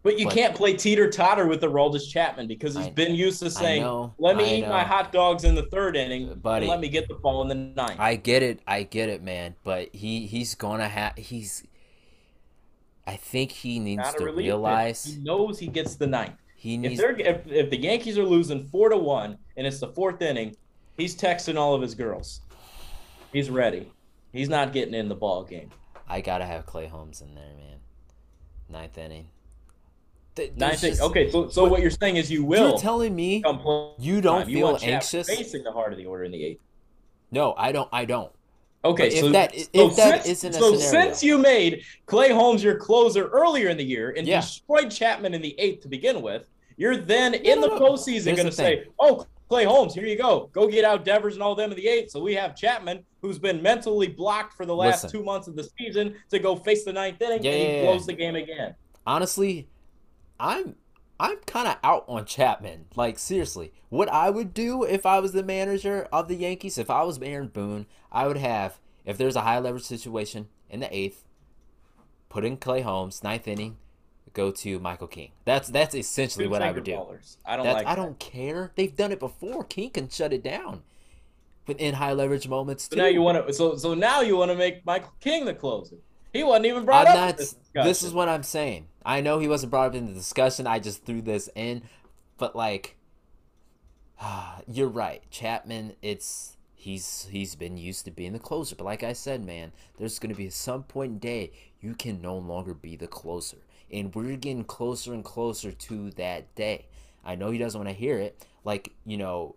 But 0.02 0.18
you 0.18 0.26
but, 0.26 0.34
can't 0.34 0.56
play 0.56 0.74
teeter 0.74 1.10
totter 1.10 1.46
with 1.46 1.62
the 1.62 1.68
Aroldis 1.68 2.10
Chapman 2.10 2.48
because 2.48 2.76
he's 2.76 2.88
I, 2.88 2.92
been 2.92 3.16
used 3.16 3.40
to 3.42 3.50
saying, 3.50 3.82
know, 3.82 4.14
"Let 4.18 4.38
me 4.38 4.46
I 4.46 4.54
eat 4.56 4.62
know. 4.62 4.70
my 4.70 4.84
hot 4.84 5.12
dogs 5.12 5.44
in 5.44 5.56
the 5.56 5.64
third 5.64 5.98
inning, 5.98 6.34
Buddy, 6.36 6.68
let 6.68 6.80
me 6.80 6.88
get 6.88 7.08
the 7.10 7.16
ball 7.16 7.42
in 7.42 7.50
the 7.50 7.56
ninth. 7.56 8.00
I 8.00 8.16
get 8.16 8.42
it, 8.42 8.62
I 8.66 8.84
get 8.84 9.10
it, 9.10 9.22
man. 9.22 9.56
But 9.64 9.94
he 9.94 10.26
he's 10.26 10.56
gonna 10.56 10.88
have 10.88 11.18
he's 11.18 11.64
I 13.10 13.16
think 13.16 13.52
he 13.52 13.80
needs 13.80 14.14
to 14.14 14.32
realize 14.32 15.04
he 15.04 15.20
knows 15.20 15.58
he 15.58 15.66
gets 15.66 15.96
the 15.96 16.06
ninth. 16.06 16.36
He 16.56 16.78
needs 16.78 17.00
if, 17.00 17.20
if, 17.20 17.48
if 17.48 17.70
the 17.72 17.78
Yankees 17.78 18.20
are 18.20 18.24
losing 18.24 18.68
four 18.68 18.90
to 18.90 18.98
one 18.98 19.40
and 19.58 19.66
it's 19.66 19.80
the 19.80 19.88
fourth 19.88 20.22
inning, 20.22 20.56
he's 20.96 21.16
texting 21.16 21.58
all 21.58 21.74
of 21.74 21.82
his 21.82 21.96
girls. 21.96 22.42
He's 23.34 23.50
ready. 23.50 23.92
He's 24.32 24.48
not 24.48 24.74
getting 24.74 24.94
in 24.94 25.10
the 25.10 25.16
ball 25.16 25.44
game. 25.44 25.72
I 26.08 26.22
gotta 26.22 26.46
have 26.46 26.68
Clay 26.68 26.86
Holmes 26.86 27.22
in 27.22 27.34
there, 27.34 27.56
man. 27.58 27.78
Ninth 28.70 29.00
inning. 29.00 29.30
Ninth 30.56 30.84
inning. 30.84 31.02
Okay, 31.02 31.32
so 31.32 31.50
so 31.50 31.64
what, 31.64 31.72
what, 31.72 31.82
you're 31.82 31.90
saying 31.90 32.18
is 32.18 32.30
you 32.30 32.44
will. 32.44 32.70
You're 32.70 32.78
telling 32.78 33.16
me 33.16 33.38
you 33.98 34.22
don't 34.22 34.42
time. 34.42 34.46
feel 34.46 34.80
you 34.80 34.88
anxious 34.88 35.28
facing 35.28 35.64
the 35.64 35.72
heart 35.72 35.94
of 35.94 35.98
the 35.98 36.06
order 36.06 36.26
in 36.26 36.32
the 36.32 36.44
eighth. 36.44 36.62
No, 37.32 37.56
I 37.58 37.72
don't. 37.72 37.90
I 37.92 38.06
don't. 38.06 38.32
Okay, 38.86 39.10
so 39.10 39.26
if 39.26 39.32
that 39.34 39.54
if 39.54 39.68
so 39.74 39.88
that 39.90 40.24
since, 40.24 40.44
isn't 40.44 40.56
a 40.56 40.58
so 40.58 40.76
scenario. 40.76 41.08
since 41.08 41.24
you 41.24 41.38
made 41.38 41.84
Clay 42.06 42.32
Holmes 42.32 42.64
your 42.64 42.78
closer 42.78 43.28
earlier 43.28 43.68
in 43.68 43.76
the 43.76 43.84
year 43.84 44.14
and 44.16 44.26
yeah. 44.26 44.40
destroyed 44.40 44.90
Chapman 44.90 45.34
in 45.34 45.42
the 45.42 45.54
eighth 45.60 45.82
to 45.82 45.90
begin 45.90 46.22
with, 46.22 46.50
you're 46.78 46.96
then 46.96 47.34
no, 47.34 47.38
in 47.40 47.60
the 47.60 47.68
no, 47.68 47.80
postseason 47.80 48.38
going 48.38 48.46
to 48.46 48.52
say, 48.54 48.86
"Oh, 48.98 49.26
Clay 49.50 49.66
Holmes, 49.66 49.94
here 49.94 50.06
you 50.06 50.18
go. 50.18 50.50
Go 50.54 50.68
get 50.68 50.86
out 50.86 51.04
Devers 51.04 51.34
and 51.34 51.44
all 51.44 51.56
them 51.56 51.72
in 51.72 51.78
the 51.78 51.88
eighth." 51.90 52.12
So 52.12 52.22
we 52.22 52.34
have 52.36 52.56
Chapman, 52.56 53.04
who's 53.22 53.38
been 53.38 53.62
mentally 53.62 54.08
blocked 54.08 54.54
for 54.54 54.66
the 54.66 54.76
last 54.76 55.04
Listen. 55.04 55.20
two 55.20 55.26
months 55.26 55.50
of 55.50 55.58
the 55.58 55.70
season, 55.78 56.16
to 56.30 56.40
go 56.40 56.56
face 56.56 56.86
the 56.86 56.94
ninth 56.94 57.22
inning, 57.22 57.44
yeah, 57.44 57.52
and 57.52 57.76
he 57.76 57.82
blows 57.84 58.06
the 58.06 58.14
game 58.14 58.36
again. 58.36 58.76
Honestly, 59.06 59.68
I'm 60.40 60.76
I'm 61.20 61.38
kind 61.46 61.68
of 61.68 61.78
out 61.84 62.06
on 62.08 62.26
Chapman. 62.26 62.86
Like 62.96 63.20
seriously, 63.20 63.74
what 63.90 64.10
I 64.10 64.30
would 64.30 64.54
do 64.54 64.84
if 64.84 65.06
I 65.06 65.20
was 65.20 65.34
the 65.34 65.44
manager 65.44 66.08
of 66.12 66.28
the 66.28 66.36
Yankees, 66.36 66.78
if 66.78 66.90
I 66.90 67.04
was 67.04 67.20
Aaron 67.22 67.48
Boone, 67.48 67.86
I 68.12 68.28
would 68.28 68.38
have 68.38 68.80
if 69.06 69.18
there's 69.18 69.36
a 69.36 69.42
high 69.42 69.60
leverage 69.60 69.84
situation 69.84 70.48
in 70.70 70.80
the 70.80 70.96
eighth, 70.96 71.26
put 72.30 72.46
in 72.46 72.58
Clay 72.58 72.82
Holmes, 72.82 73.24
ninth 73.24 73.48
inning, 73.48 73.78
go 74.34 74.52
to 74.52 74.80
Michael 74.80 75.08
King. 75.08 75.32
That's 75.46 75.68
that's 75.70 75.96
essentially 75.96 76.46
Two 76.46 76.52
what 76.52 76.62
I 76.62 76.72
would 76.72 76.84
do. 76.84 76.94
Ballers. 76.94 77.38
I 77.46 77.58
don't 77.58 77.66
like 77.66 77.88
I 77.88 77.96
don't 77.96 78.20
care. 78.20 78.72
They've 78.76 78.96
done 78.96 79.12
it 79.12 79.20
before. 79.20 79.64
King 79.64 79.90
can 79.90 80.10
shut 80.10 80.32
it 80.34 80.44
down. 80.44 80.84
But 81.66 81.80
in 81.80 81.96
high 81.96 82.14
leverage 82.14 82.48
moments 82.48 82.88
too. 82.88 82.96
So 82.96 83.02
now 83.04 83.08
you 83.10 83.22
want 83.22 83.48
to 83.48 83.54
so 83.54 83.76
so 83.76 83.94
now 83.94 84.22
you 84.22 84.38
want 84.38 84.52
to 84.52 84.56
make 84.56 84.86
Michael 84.86 85.14
King 85.20 85.46
the 85.46 85.54
closer. 85.54 85.98
He 86.34 86.44
wasn't 86.44 86.68
even 86.68 86.86
brought 86.86 87.08
I'm 87.08 87.18
up. 87.18 87.20
Not, 87.20 87.38
this, 87.38 87.56
this 87.74 88.04
is 88.04 88.14
what 88.14 88.30
I'm 88.30 88.44
saying. 88.44 88.88
I 89.06 89.22
know 89.22 89.40
he 89.40 89.48
wasn't 89.48 89.72
brought 89.72 89.88
up 89.88 89.96
in 89.96 90.06
the 90.06 90.14
discussion. 90.14 90.68
I 90.68 90.80
just 90.80 91.06
threw 91.06 91.22
this 91.22 91.50
in, 91.56 91.84
but 92.38 92.56
like, 92.56 92.96
you're 94.68 94.88
right, 94.88 95.24
Chapman. 95.32 95.96
It's 96.02 96.58
he's 96.76 97.28
he's 97.32 97.56
been 97.56 97.78
used 97.78 98.06
to 98.06 98.12
being 98.12 98.34
the 98.34 98.40
closer. 98.40 98.76
But 98.76 98.86
like 98.86 99.04
I 99.04 99.14
said, 99.14 99.44
man, 99.44 99.72
there's 99.98 100.20
gonna 100.20 100.36
be 100.36 100.50
some 100.50 100.84
point 100.84 101.14
in 101.14 101.20
day 101.20 101.52
you 101.82 101.96
can 101.96 102.22
no 102.22 102.38
longer 102.38 102.74
be 102.74 102.96
the 102.96 103.08
closer, 103.08 103.58
and 103.92 104.14
we're 104.14 104.36
getting 104.36 104.66
closer 104.66 105.14
and 105.14 105.24
closer 105.24 105.72
to 105.72 106.12
that 106.12 106.54
day. 106.56 106.86
I 107.26 107.36
know 107.36 107.52
he 107.52 107.58
doesn't 107.58 107.80
want 107.80 107.90
to 107.90 107.96
hear 107.96 108.20
it. 108.20 108.46
Like 108.64 108.94
you 109.06 109.18
know, 109.18 109.56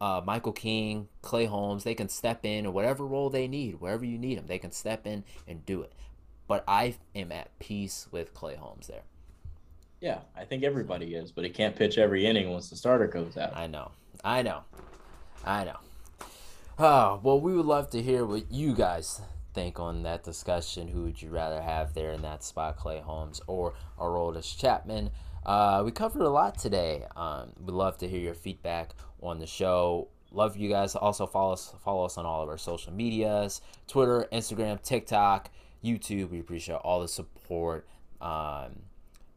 uh, 0.00 0.20
Michael 0.24 0.52
King, 0.52 1.08
Clay 1.22 1.46
Holmes, 1.46 1.84
they 1.84 1.94
can 1.94 2.08
step 2.08 2.44
in 2.44 2.66
or 2.66 2.72
whatever 2.72 3.06
role 3.06 3.30
they 3.30 3.48
need, 3.48 3.80
wherever 3.80 4.04
you 4.04 4.18
need 4.18 4.38
them, 4.38 4.46
they 4.46 4.58
can 4.58 4.70
step 4.70 5.06
in 5.06 5.24
and 5.46 5.64
do 5.66 5.82
it. 5.82 5.92
But 6.52 6.64
I 6.68 6.96
am 7.14 7.32
at 7.32 7.58
peace 7.60 8.08
with 8.10 8.34
Clay 8.34 8.56
Holmes 8.56 8.86
there. 8.86 9.04
Yeah, 10.02 10.18
I 10.36 10.44
think 10.44 10.64
everybody 10.64 11.14
is, 11.14 11.32
but 11.32 11.44
he 11.44 11.50
can't 11.50 11.74
pitch 11.74 11.96
every 11.96 12.26
inning 12.26 12.50
once 12.50 12.68
the 12.68 12.76
starter 12.76 13.06
goes 13.06 13.38
out. 13.38 13.56
I 13.56 13.66
know. 13.66 13.92
I 14.22 14.42
know. 14.42 14.60
I 15.46 15.64
know. 15.64 15.78
Oh, 16.78 17.20
well, 17.22 17.40
we 17.40 17.54
would 17.54 17.64
love 17.64 17.88
to 17.92 18.02
hear 18.02 18.26
what 18.26 18.52
you 18.52 18.74
guys 18.74 19.22
think 19.54 19.80
on 19.80 20.02
that 20.02 20.24
discussion. 20.24 20.88
Who 20.88 21.04
would 21.04 21.22
you 21.22 21.30
rather 21.30 21.62
have 21.62 21.94
there 21.94 22.12
in 22.12 22.20
that 22.20 22.44
spot, 22.44 22.76
Clay 22.76 23.00
Holmes 23.00 23.40
or 23.46 23.72
Aroldis 23.98 24.54
Chapman? 24.54 25.10
Uh, 25.46 25.80
we 25.86 25.90
covered 25.90 26.20
a 26.20 26.28
lot 26.28 26.58
today. 26.58 27.06
Um, 27.16 27.54
we'd 27.58 27.72
love 27.72 27.96
to 27.96 28.06
hear 28.06 28.20
your 28.20 28.34
feedback 28.34 28.90
on 29.22 29.38
the 29.38 29.46
show. 29.46 30.08
love 30.30 30.58
you 30.58 30.68
guys. 30.68 30.96
Also 30.96 31.26
follow 31.26 31.54
us 31.54 31.74
follow 31.82 32.04
us 32.04 32.18
on 32.18 32.26
all 32.26 32.42
of 32.42 32.50
our 32.50 32.58
social 32.58 32.92
medias: 32.92 33.62
Twitter, 33.88 34.26
Instagram, 34.30 34.82
TikTok, 34.82 35.50
YouTube. 35.84 36.30
We 36.30 36.40
appreciate 36.40 36.76
all 36.76 37.00
the 37.00 37.08
support. 37.08 37.86
Um, 38.20 38.82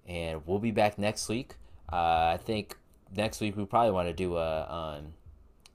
and 0.07 0.41
we'll 0.45 0.59
be 0.59 0.71
back 0.71 0.97
next 0.97 1.27
week. 1.27 1.55
Uh, 1.91 2.33
I 2.33 2.39
think 2.43 2.77
next 3.15 3.41
week 3.41 3.57
we 3.57 3.65
probably 3.65 3.91
want 3.91 4.07
to 4.07 4.13
do 4.13 4.37
a 4.37 4.97
um, 4.97 5.13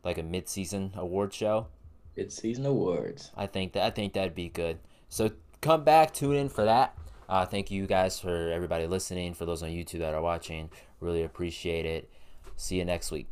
like 0.05 0.19
a 0.19 0.23
mid-season 0.23 0.93
award 0.97 1.33
show. 1.33 1.67
Mid-season 2.17 2.67
awards. 2.67 3.31
I 3.37 3.47
think 3.47 3.73
that 3.73 3.85
I 3.85 3.91
think 3.91 4.13
that'd 4.15 4.35
be 4.35 4.49
good. 4.49 4.79
So 5.09 5.31
come 5.61 5.85
back, 5.85 6.13
tune 6.13 6.37
in 6.37 6.49
for 6.49 6.65
that. 6.65 6.97
Uh, 7.29 7.47
thank 7.47 7.71
you 7.71 7.87
guys 7.87 8.19
for 8.19 8.51
everybody 8.51 8.87
listening. 8.87 9.35
For 9.35 9.47
those 9.47 9.63
on 9.63 9.71
YouTube 9.71 10.01
that 10.01 10.15
are 10.15 10.23
watching, 10.23 10.71
really 11.01 11.23
appreciate 11.23 11.87
it. 11.87 12.11
See 12.57 12.77
you 12.77 12.85
next 12.85 13.11
week. 13.11 13.29